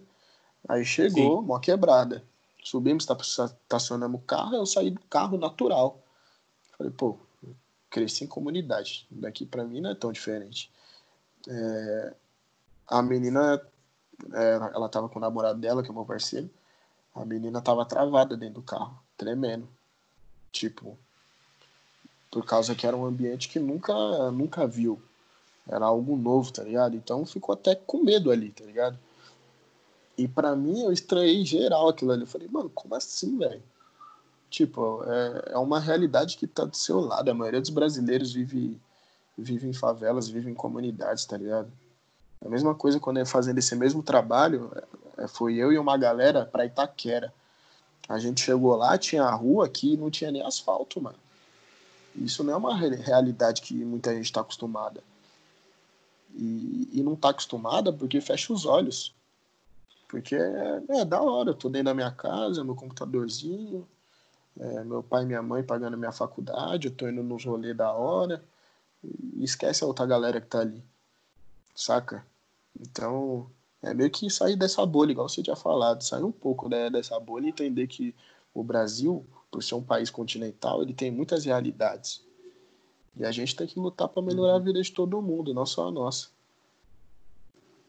[0.68, 1.46] Aí chegou, Sim.
[1.46, 2.22] mó quebrada.
[2.62, 5.98] Subimos, tá, estacionamos o carro, eu saí do carro natural.
[6.76, 7.16] Falei, pô,
[7.96, 9.06] cresci em comunidade.
[9.10, 10.70] Daqui para mim não é tão diferente.
[11.48, 12.14] É,
[12.86, 13.58] a menina,
[14.34, 16.50] é, ela tava com o namorado dela, que é meu parceiro.
[17.14, 19.66] A menina tava travada dentro do carro, tremendo.
[20.52, 20.98] Tipo,
[22.30, 23.94] por causa que era um ambiente que nunca,
[24.30, 25.00] nunca viu.
[25.66, 26.94] Era algo novo, tá ligado?
[26.96, 28.98] Então ficou até com medo ali, tá ligado?
[30.18, 32.24] E para mim, eu estranhei geral aquilo ali.
[32.24, 33.62] Eu falei, mano, como assim, velho?
[34.50, 37.30] Tipo, é, é uma realidade que tá do seu lado.
[37.30, 38.80] A maioria dos brasileiros vive,
[39.36, 41.70] vive em favelas, vive em comunidades, tá ligado?
[42.44, 44.70] A mesma coisa quando eu fazendo esse mesmo trabalho,
[45.16, 47.32] é, foi eu e uma galera pra Itaquera.
[48.08, 51.18] A gente chegou lá, tinha a rua que não tinha nem asfalto, mano.
[52.14, 55.02] Isso não é uma realidade que muita gente está acostumada.
[56.34, 59.14] E, e não está acostumada porque fecha os olhos.
[60.08, 63.86] Porque é, é, da hora, eu tô dentro da minha casa, meu computadorzinho,
[64.58, 67.92] é, meu pai e minha mãe pagando minha faculdade, eu tô indo nos rolês da
[67.92, 68.42] hora,
[69.38, 70.82] esquece a outra galera que tá ali,
[71.74, 72.24] saca?
[72.78, 73.50] Então,
[73.82, 77.18] é meio que sair dessa bolha, igual você tinha falado, sair um pouco né, dessa
[77.20, 78.14] bolha e entender que
[78.52, 82.24] o Brasil, por ser um país continental, ele tem muitas realidades.
[83.16, 85.88] E a gente tem que lutar para melhorar a vida de todo mundo, não só
[85.88, 86.28] a nossa.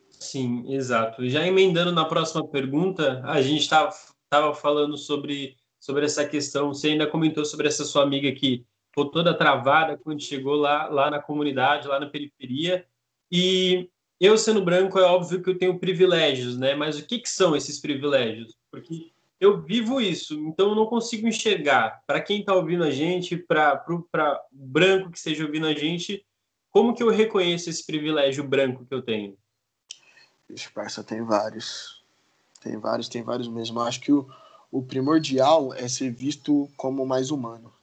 [0.10, 1.28] Sim, exato.
[1.28, 5.57] Já emendando na próxima pergunta, a gente estava falando sobre,
[5.88, 6.74] sobre essa questão.
[6.74, 11.10] Você ainda comentou sobre essa sua amiga que ficou toda travada quando chegou lá, lá
[11.10, 12.86] na comunidade, lá na periferia.
[13.32, 16.76] E eu, sendo branco, é óbvio que eu tenho privilégios, né?
[16.76, 18.54] Mas o que, que são esses privilégios?
[18.70, 22.04] Porque eu vivo isso, então eu não consigo enxergar.
[22.06, 23.82] Para quem está ouvindo a gente, para
[24.52, 26.26] branco que esteja ouvindo a gente,
[26.70, 29.38] como que eu reconheço esse privilégio branco que eu tenho?
[30.50, 32.04] Ixi, parça, tem vários.
[32.62, 33.80] Tem vários, tem vários mesmo.
[33.80, 34.28] Acho que o,
[34.72, 37.74] o primordial é ser visto como mais humano.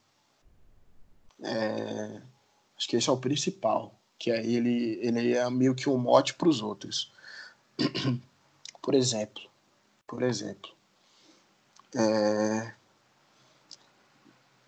[1.43, 2.22] É,
[2.76, 3.95] acho que esse é o principal.
[4.18, 7.12] Que é ele, ele é meio que um mote para os outros.
[8.80, 9.43] por exemplo,
[10.07, 10.70] por exemplo,
[11.95, 12.72] é,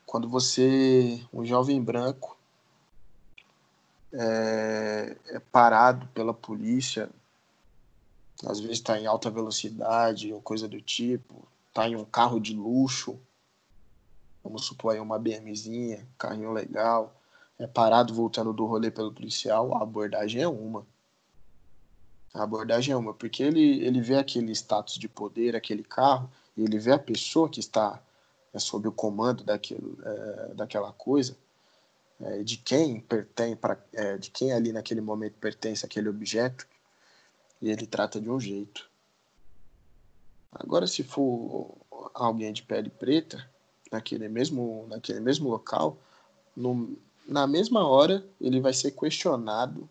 [0.04, 2.36] quando você, um jovem branco,
[4.12, 7.10] é, é parado pela polícia
[8.44, 11.46] às vezes está em alta velocidade ou coisa do tipo,
[11.76, 13.20] está em um carro de luxo,
[14.42, 17.14] vamos supor aí uma BMzinha, carrinho legal,
[17.58, 20.86] é parado voltando do rolê pelo policial, a abordagem é uma.
[22.32, 26.62] A abordagem é uma, porque ele, ele vê aquele status de poder, aquele carro, e
[26.62, 28.02] ele vê a pessoa que está
[28.54, 31.36] é, sob o comando daquilo, é, daquela coisa,
[32.20, 36.66] é, de quem pertence, pra, é, de quem ali naquele momento pertence aquele objeto,
[37.60, 38.88] e ele trata de um jeito.
[40.52, 41.74] Agora, se for
[42.14, 43.48] alguém de pele preta,
[43.90, 45.98] naquele mesmo, naquele mesmo local,
[46.56, 49.88] no, na mesma hora ele vai ser questionado,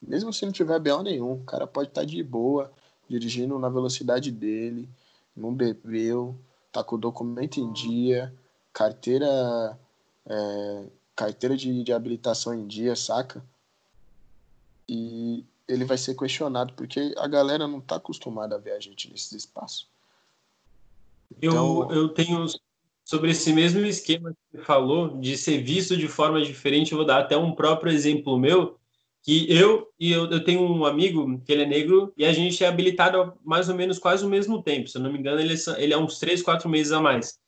[0.00, 1.32] mesmo se não tiver BO nenhum.
[1.34, 2.72] O cara pode estar tá de boa,
[3.08, 4.88] dirigindo na velocidade dele,
[5.36, 6.36] não bebeu,
[6.72, 8.32] tá com o documento em dia,
[8.72, 9.78] carteira,
[10.26, 10.84] é,
[11.16, 13.42] carteira de, de habilitação em dia, saca?
[14.88, 19.10] E ele vai ser questionado, porque a galera não está acostumada a ver a gente
[19.10, 19.88] nesses espaços.
[21.36, 21.90] Então...
[21.90, 22.46] Eu, eu tenho
[23.04, 27.06] sobre esse mesmo esquema que você falou, de ser visto de forma diferente, eu vou
[27.06, 28.78] dar até um próprio exemplo meu,
[29.22, 32.62] que eu e eu, eu tenho um amigo que ele é negro e a gente
[32.62, 35.54] é habilitado mais ou menos quase o mesmo tempo, se eu não me engano, ele
[35.54, 37.38] é, ele é uns três, quatro meses a mais.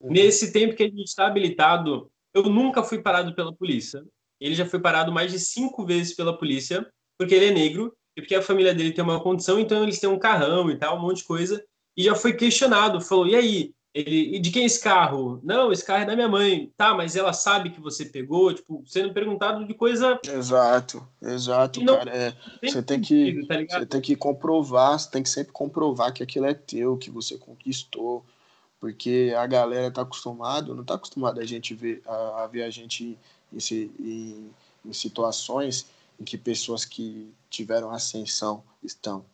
[0.00, 0.12] Uhum.
[0.12, 4.04] Nesse tempo que a gente está habilitado, eu nunca fui parado pela polícia.
[4.40, 6.86] Ele já foi parado mais de cinco vezes pela polícia
[7.18, 10.08] porque ele é negro, é porque a família dele tem uma condição, então eles têm
[10.08, 11.62] um carrão e tal, um monte de coisa.
[11.96, 13.74] E já foi questionado, falou: e aí?
[13.94, 15.40] Ele, e de quem é esse carro?
[15.42, 16.70] Não, esse carro é da minha mãe.
[16.76, 20.20] Tá, mas ela sabe que você pegou, tipo, sendo perguntado de coisa.
[20.24, 22.10] Exato, exato, não, cara.
[22.10, 26.12] É, tem você tem que, tá você tem que comprovar, você tem que sempre comprovar
[26.12, 28.24] que aquilo é teu, que você conquistou,
[28.78, 32.70] porque a galera tá acostumado, não tá acostumada a gente ver a, a ver a
[32.70, 33.18] gente
[33.52, 34.50] em, em,
[34.84, 35.86] em situações
[36.18, 39.24] em que pessoas que tiveram ascensão estão.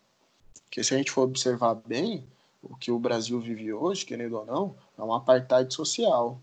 [0.65, 2.27] Porque se a gente for observar bem,
[2.63, 6.41] o que o Brasil vive hoje, querendo ou não, é um apartheid social.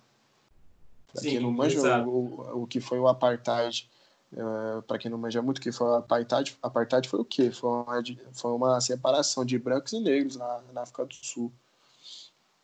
[1.12, 3.90] Para quem não manja o, o, que foi o apartheid,
[4.34, 7.52] uh, para quem não manja muito o que foi o apartheid, apartheid foi o quê?
[7.52, 11.52] Foi uma, foi uma separação de brancos e negros na, na África do Sul.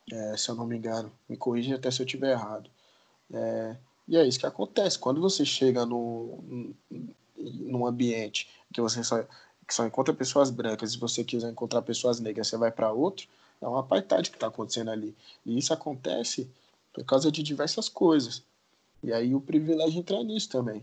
[0.09, 1.11] É, se eu não me engano.
[1.27, 2.69] Me corrija até se eu estiver errado.
[3.33, 3.75] É,
[4.07, 4.97] e é isso que acontece.
[4.97, 6.73] Quando você chega no,
[7.37, 9.23] num ambiente que você só,
[9.67, 13.27] que só encontra pessoas brancas e você quiser encontrar pessoas negras, você vai para outro,
[13.61, 15.15] é uma apartheid que está acontecendo ali.
[15.45, 16.49] E isso acontece
[16.93, 18.43] por causa de diversas coisas.
[19.03, 20.79] E aí o privilégio entra nisso também.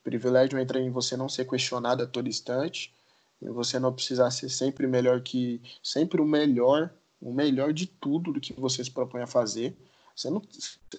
[0.00, 2.94] O privilégio entra em você não ser questionado a todo instante,
[3.40, 8.32] em você não precisar ser sempre melhor que sempre o melhor, o melhor de tudo
[8.32, 9.76] do que você se propõe a fazer.
[10.14, 10.42] Você não,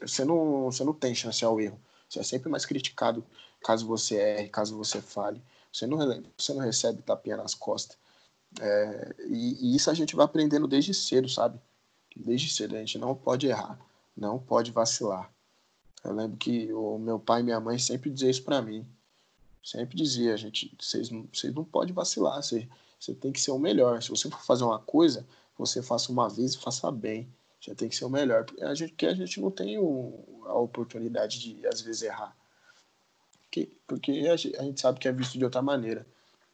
[0.02, 1.80] você não, você não tem chance ao erro.
[2.08, 3.24] Você é sempre mais criticado
[3.62, 5.41] caso você erre, caso você fale.
[5.72, 5.97] Você não,
[6.38, 7.97] você não recebe tapinha nas costas.
[8.60, 11.60] É, e, e, isso a gente vai aprendendo desde cedo, sabe?
[12.16, 13.80] Desde cedo a gente não pode errar,
[14.18, 15.32] não pode vacilar.
[16.03, 18.88] Eu lembro que o meu pai e minha mãe sempre diziam isso para mim.
[19.64, 22.68] Sempre dizia, gente, vocês, vocês não podem vacilar, você,
[22.99, 24.01] você tem que ser o melhor.
[24.01, 27.32] Se você for fazer uma coisa, você faça uma vez e faça bem.
[27.60, 28.45] Você tem que ser o melhor.
[28.45, 32.36] Porque a gente, porque a gente não tem o, a oportunidade de, às vezes, errar.
[33.88, 36.06] Porque, a gente sabe que é visto de outra maneira.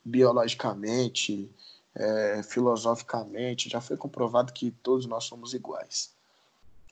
[0.03, 1.49] Biologicamente,
[1.93, 6.13] é, filosoficamente, já foi comprovado que todos nós somos iguais.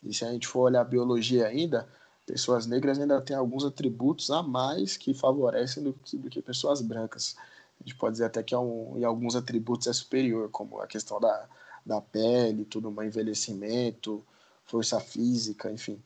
[0.03, 1.87] E se a gente for olhar a biologia ainda,
[2.25, 7.35] pessoas negras ainda têm alguns atributos a mais que favorecem do do que pessoas brancas.
[7.79, 10.87] A gente pode dizer até que é um, em alguns atributos é superior, como a
[10.87, 11.47] questão da,
[11.85, 14.23] da pele, tudo, um envelhecimento,
[14.65, 16.01] força física, enfim.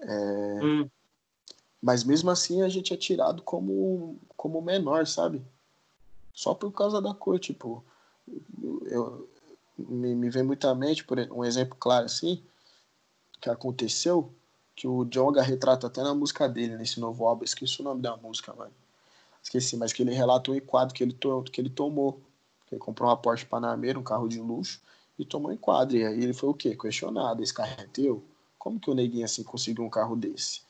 [0.00, 0.60] É...
[0.62, 0.90] Hum.
[1.82, 5.42] Mas mesmo assim a gente é tirado como, como menor, sabe?
[6.32, 7.82] Só por causa da cor, tipo,
[8.86, 9.28] eu,
[9.78, 12.42] me, me vem muito à mente, por um exemplo claro assim,
[13.40, 14.32] que aconteceu,
[14.76, 18.16] que o Jonga retrata até na música dele, nesse novo álbum, esqueci o nome da
[18.16, 18.72] música, mano.
[19.42, 22.20] Esqueci, mas que ele relata o enquadro que ele, to, que ele tomou.
[22.66, 24.80] Que ele comprou uma Porsche Panamera, um carro de luxo,
[25.18, 25.96] e tomou enquadro.
[25.96, 26.76] E aí ele foi o quê?
[26.76, 28.22] Questionado, esse carro é teu?
[28.58, 30.62] Como que o neguinho assim conseguiu um carro desse?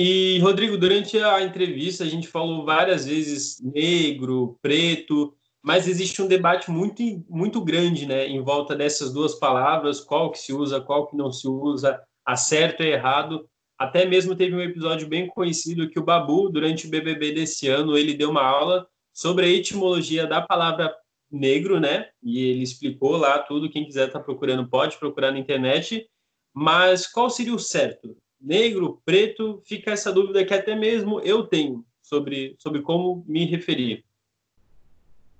[0.00, 6.28] E, Rodrigo, durante a entrevista a gente falou várias vezes negro, preto, mas existe um
[6.28, 11.08] debate muito, muito grande né, em volta dessas duas palavras, qual que se usa, qual
[11.08, 13.48] que não se usa, acerto e errado.
[13.76, 17.98] Até mesmo teve um episódio bem conhecido que o Babu, durante o BBB desse ano,
[17.98, 20.94] ele deu uma aula sobre a etimologia da palavra
[21.30, 22.08] negro, né?
[22.22, 26.08] E ele explicou lá tudo, quem quiser estar tá procurando pode procurar na internet.
[26.52, 28.16] Mas qual seria o certo?
[28.40, 34.04] negro, preto, fica essa dúvida que até mesmo eu tenho sobre, sobre como me referir.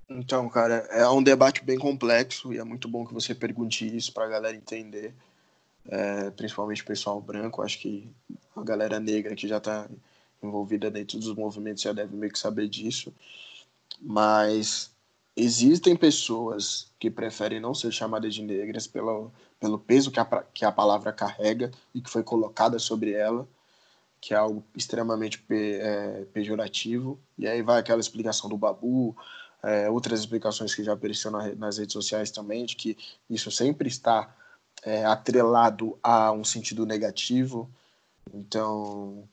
[0.08, 4.12] Então, cara, é um debate bem complexo e é muito bom que você pergunte isso
[4.12, 5.14] para a galera entender,
[5.86, 7.62] é, principalmente o pessoal branco.
[7.62, 8.08] Acho que
[8.56, 9.88] a galera negra que já está
[10.42, 13.12] envolvida dentro dos movimentos já deve meio que saber disso.
[14.00, 14.90] Mas
[15.38, 20.64] existem pessoas que preferem não ser chamadas de negras pelo, pelo peso que a, que
[20.64, 23.46] a palavra carrega e que foi colocada sobre ela,
[24.20, 27.18] que é algo extremamente pe, é, pejorativo.
[27.38, 29.16] E aí vai aquela explicação do Babu,
[29.62, 32.96] é, outras explicações que já apareceram na, nas redes sociais também, de que
[33.30, 34.34] isso sempre está
[34.82, 37.70] é, atrelado a um sentido negativo.
[38.34, 39.28] Então.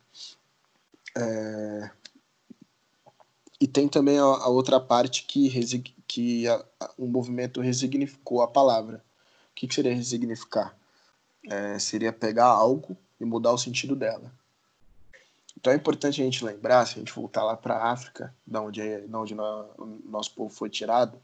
[1.18, 1.90] É...
[3.60, 5.48] E tem também a, a outra parte que,
[6.16, 9.04] que a, a, o movimento resignificou a palavra
[9.52, 10.74] o que, que seria resignificar?
[11.50, 14.32] É, seria pegar algo e mudar o sentido dela.
[15.58, 18.62] Então é importante a gente lembrar, se a gente voltar lá para a África, da
[18.62, 21.18] onde, é, da onde o nosso povo foi tirado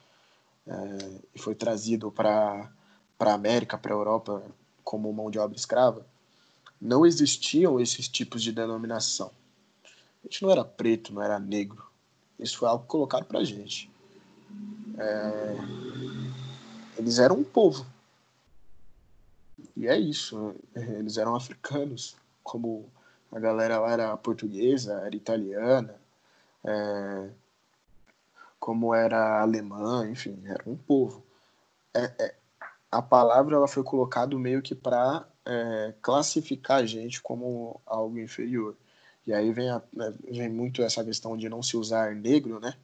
[0.67, 2.69] é, e foi trazido para
[3.19, 4.43] a América, para a Europa,
[4.83, 6.05] como mão de obra escrava,
[6.79, 9.31] não existiam esses tipos de denominação.
[10.23, 11.85] A gente não era preto, não era negro.
[12.39, 13.91] Isso foi algo colocado para a gente.
[14.97, 15.55] É,
[16.97, 17.85] eles eram um povo.
[19.75, 20.55] E é isso.
[20.75, 22.89] Eles eram africanos, como
[23.31, 25.95] a galera lá era portuguesa, era italiana,
[26.63, 27.29] é,
[28.59, 31.23] como era alemã, enfim, era um povo.
[31.93, 32.35] É, é,
[32.91, 38.75] a palavra ela foi colocada meio que para é, classificar a gente como algo inferior.
[39.25, 42.75] E aí vem, a, né, vem muito essa questão de não se usar negro, né?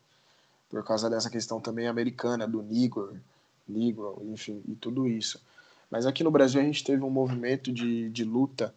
[0.69, 3.19] Por causa dessa questão também americana, do negro,
[3.67, 5.41] negro, enfim, e tudo isso.
[5.89, 8.75] Mas aqui no Brasil a gente teve um movimento de, de luta,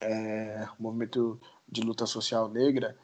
[0.00, 2.96] é, um movimento de luta social negra,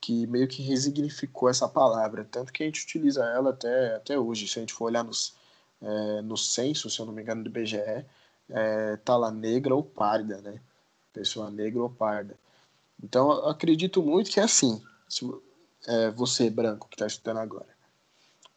[0.00, 4.48] que meio que resignificou essa palavra, tanto que a gente utiliza ela até, até hoje.
[4.48, 5.34] Se a gente for olhar nos,
[5.80, 8.04] é, no censo, se eu não me engano, do BGE,
[8.48, 10.60] é, tá lá negra ou parda, né?
[11.12, 12.38] Pessoa negra ou parda.
[13.02, 14.82] Então, acredito muito que é assim.
[15.08, 15.28] Se,
[15.86, 17.68] é, você, branco, que está estudando agora,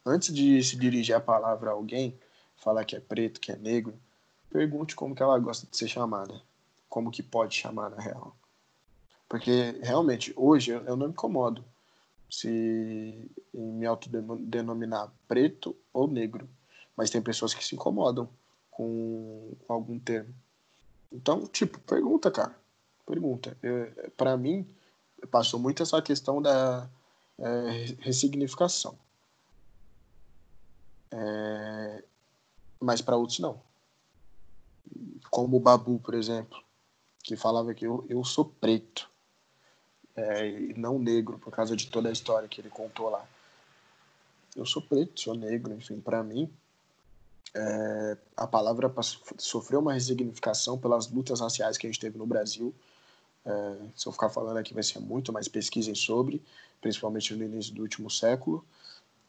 [0.04, 2.18] antes de se dirigir a palavra a alguém,
[2.56, 3.94] falar que é preto, que é negro,
[4.50, 6.40] pergunte como que ela gosta de ser chamada.
[6.88, 8.36] Como que pode chamar, na real.
[9.28, 11.64] Porque, realmente, hoje eu não me incomodo
[12.30, 16.48] se me autodenominar preto ou negro.
[16.96, 18.28] Mas tem pessoas que se incomodam
[18.70, 20.32] com algum termo.
[21.12, 22.56] Então, tipo, pergunta, cara.
[23.04, 23.56] Pergunta.
[24.16, 24.66] Para mim,
[25.30, 26.88] passou muito essa questão da
[27.38, 28.98] é, ressignificação.
[31.10, 32.04] É,
[32.80, 33.60] mas para outros não.
[35.30, 36.62] Como o Babu, por exemplo,
[37.22, 39.10] que falava que eu, eu sou preto
[40.16, 43.26] é, e não negro, por causa de toda a história que ele contou lá.
[44.54, 46.52] Eu sou preto, sou negro, enfim, para mim,
[47.54, 48.92] é, a palavra
[49.38, 52.74] sofreu uma resignificação pelas lutas raciais que a gente teve no Brasil.
[53.46, 56.42] É, se eu ficar falando aqui vai ser muito, mas pesquisem sobre,
[56.80, 58.64] principalmente no início do último século.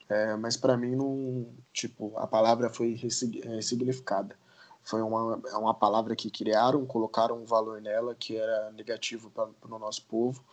[0.08, 4.38] É, mas para mim não, tipo, a palavra foi ressignificada.
[4.84, 9.50] Foi uma, é uma palavra que criaram, colocaram um valor nela que era negativo para
[9.64, 10.44] o nosso povo,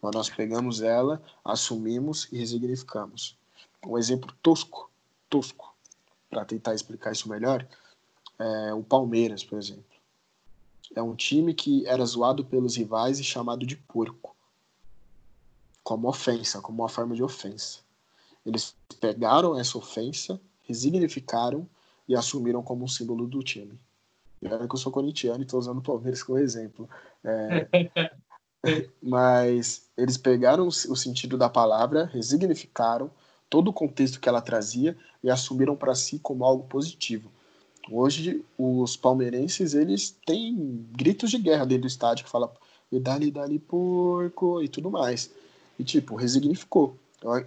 [0.00, 3.36] mas nós pegamos ela, assumimos e resignificamos.
[3.84, 4.88] Um exemplo tosco,
[5.28, 5.74] tosco,
[6.28, 7.66] para tentar explicar isso melhor,
[8.38, 9.89] é o Palmeiras, por exemplo.
[10.94, 14.34] É um time que era zoado pelos rivais e chamado de porco,
[15.84, 17.80] como ofensa, como uma forma de ofensa.
[18.44, 21.68] Eles pegaram essa ofensa, resignificaram
[22.08, 23.78] e assumiram como um símbolo do time.
[24.42, 26.88] E olha que eu sou corintiano e estou usando o Palmeiras como exemplo.
[27.22, 27.68] É...
[29.02, 33.10] mas eles pegaram o sentido da palavra, resignificaram
[33.48, 37.30] todo o contexto que ela trazia e assumiram para si como algo positivo.
[37.88, 42.52] Hoje, os palmeirenses, eles têm gritos de guerra dentro do estádio que fala
[42.90, 45.30] e dali, dali, porco e tudo mais.
[45.78, 46.96] E, tipo, resignificou.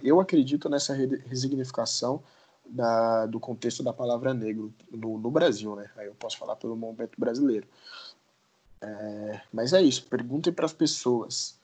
[0.02, 2.22] Eu acredito nessa resignificação
[2.64, 5.90] da, do contexto da palavra negro no, no, Brasil, né?
[5.96, 7.66] Aí eu posso falar pelo momento brasileiro.
[8.80, 10.06] É, mas é isso.
[10.06, 11.58] Perguntem para as pessoas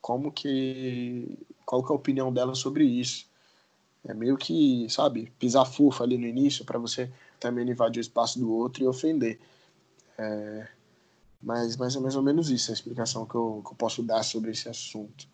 [0.00, 3.26] como que qual que é a opinião delas sobre isso.
[4.04, 8.38] É meio que, sabe, pisar fufa ali no início para você também invadir o espaço
[8.38, 9.38] do outro e ofender.
[10.18, 10.66] É,
[11.42, 14.22] mas, mas é mais ou menos isso a explicação que eu, que eu posso dar
[14.22, 15.28] sobre esse assunto.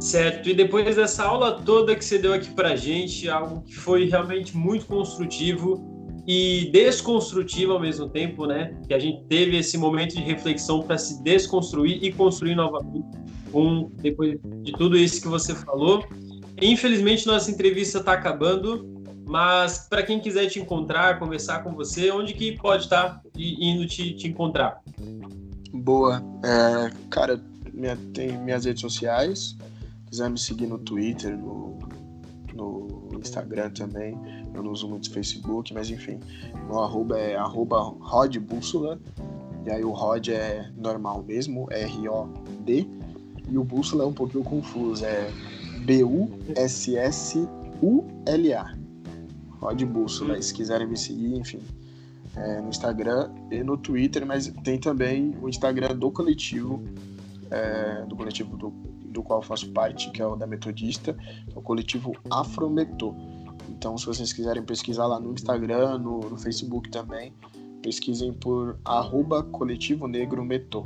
[0.00, 4.04] Certo, e depois dessa aula toda que você deu aqui para gente, algo que foi
[4.04, 5.96] realmente muito construtivo,
[6.26, 8.76] e desconstrutiva ao mesmo tempo, né?
[8.88, 13.06] Que a gente teve esse momento de reflexão para se desconstruir e construir novamente
[13.50, 16.04] com depois de tudo isso que você falou.
[16.60, 22.32] Infelizmente nossa entrevista está acabando, mas para quem quiser te encontrar, conversar com você, onde
[22.32, 24.82] que pode estar tá indo te, te encontrar?
[25.72, 27.42] Boa, é, cara,
[27.72, 29.56] minha, tem minhas redes sociais,
[30.08, 31.78] quiser me seguir no Twitter, no,
[32.54, 34.18] no Instagram também.
[34.54, 36.18] Eu não uso muito Facebook, mas enfim,
[36.66, 38.98] meu arroba é arroba rodbússola,
[39.66, 42.88] e aí o rod é normal mesmo, R-O-D,
[43.48, 45.30] e o bússola é um pouquinho confuso, é
[45.84, 46.46] B-U-S-S-U-L-A.
[49.60, 51.60] Rod Bússola, se quiserem me seguir, enfim,
[52.36, 56.82] é, no Instagram e no Twitter, mas tem também o Instagram do coletivo,
[57.50, 58.70] é, do coletivo do,
[59.06, 61.16] do qual faço parte, que é o da Metodista,
[61.54, 63.14] é o coletivo Afrometô.
[63.70, 67.32] Então, se vocês quiserem pesquisar lá no Instagram, no, no Facebook também,
[67.82, 70.84] pesquisem por arroba coletivo negro metô.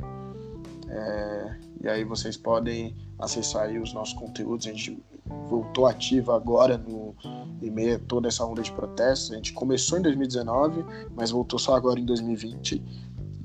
[0.91, 4.67] É, e aí vocês podem acessar aí os nossos conteúdos.
[4.67, 5.01] A gente
[5.49, 7.15] voltou ativa agora no
[7.61, 9.31] em meio a toda essa onda de protestos.
[9.31, 10.83] A gente começou em 2019,
[11.15, 12.83] mas voltou só agora em 2020.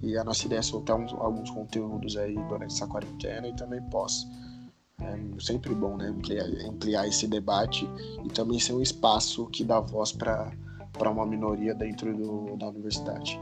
[0.03, 3.81] E a nossa ideia é soltar uns, alguns conteúdos aí durante essa quarentena e também
[3.91, 4.27] pós.
[5.01, 7.89] É sempre bom né, ampliar, ampliar esse debate
[8.25, 10.53] e também ser um espaço que dá voz para
[11.11, 13.39] uma minoria dentro do, da universidade.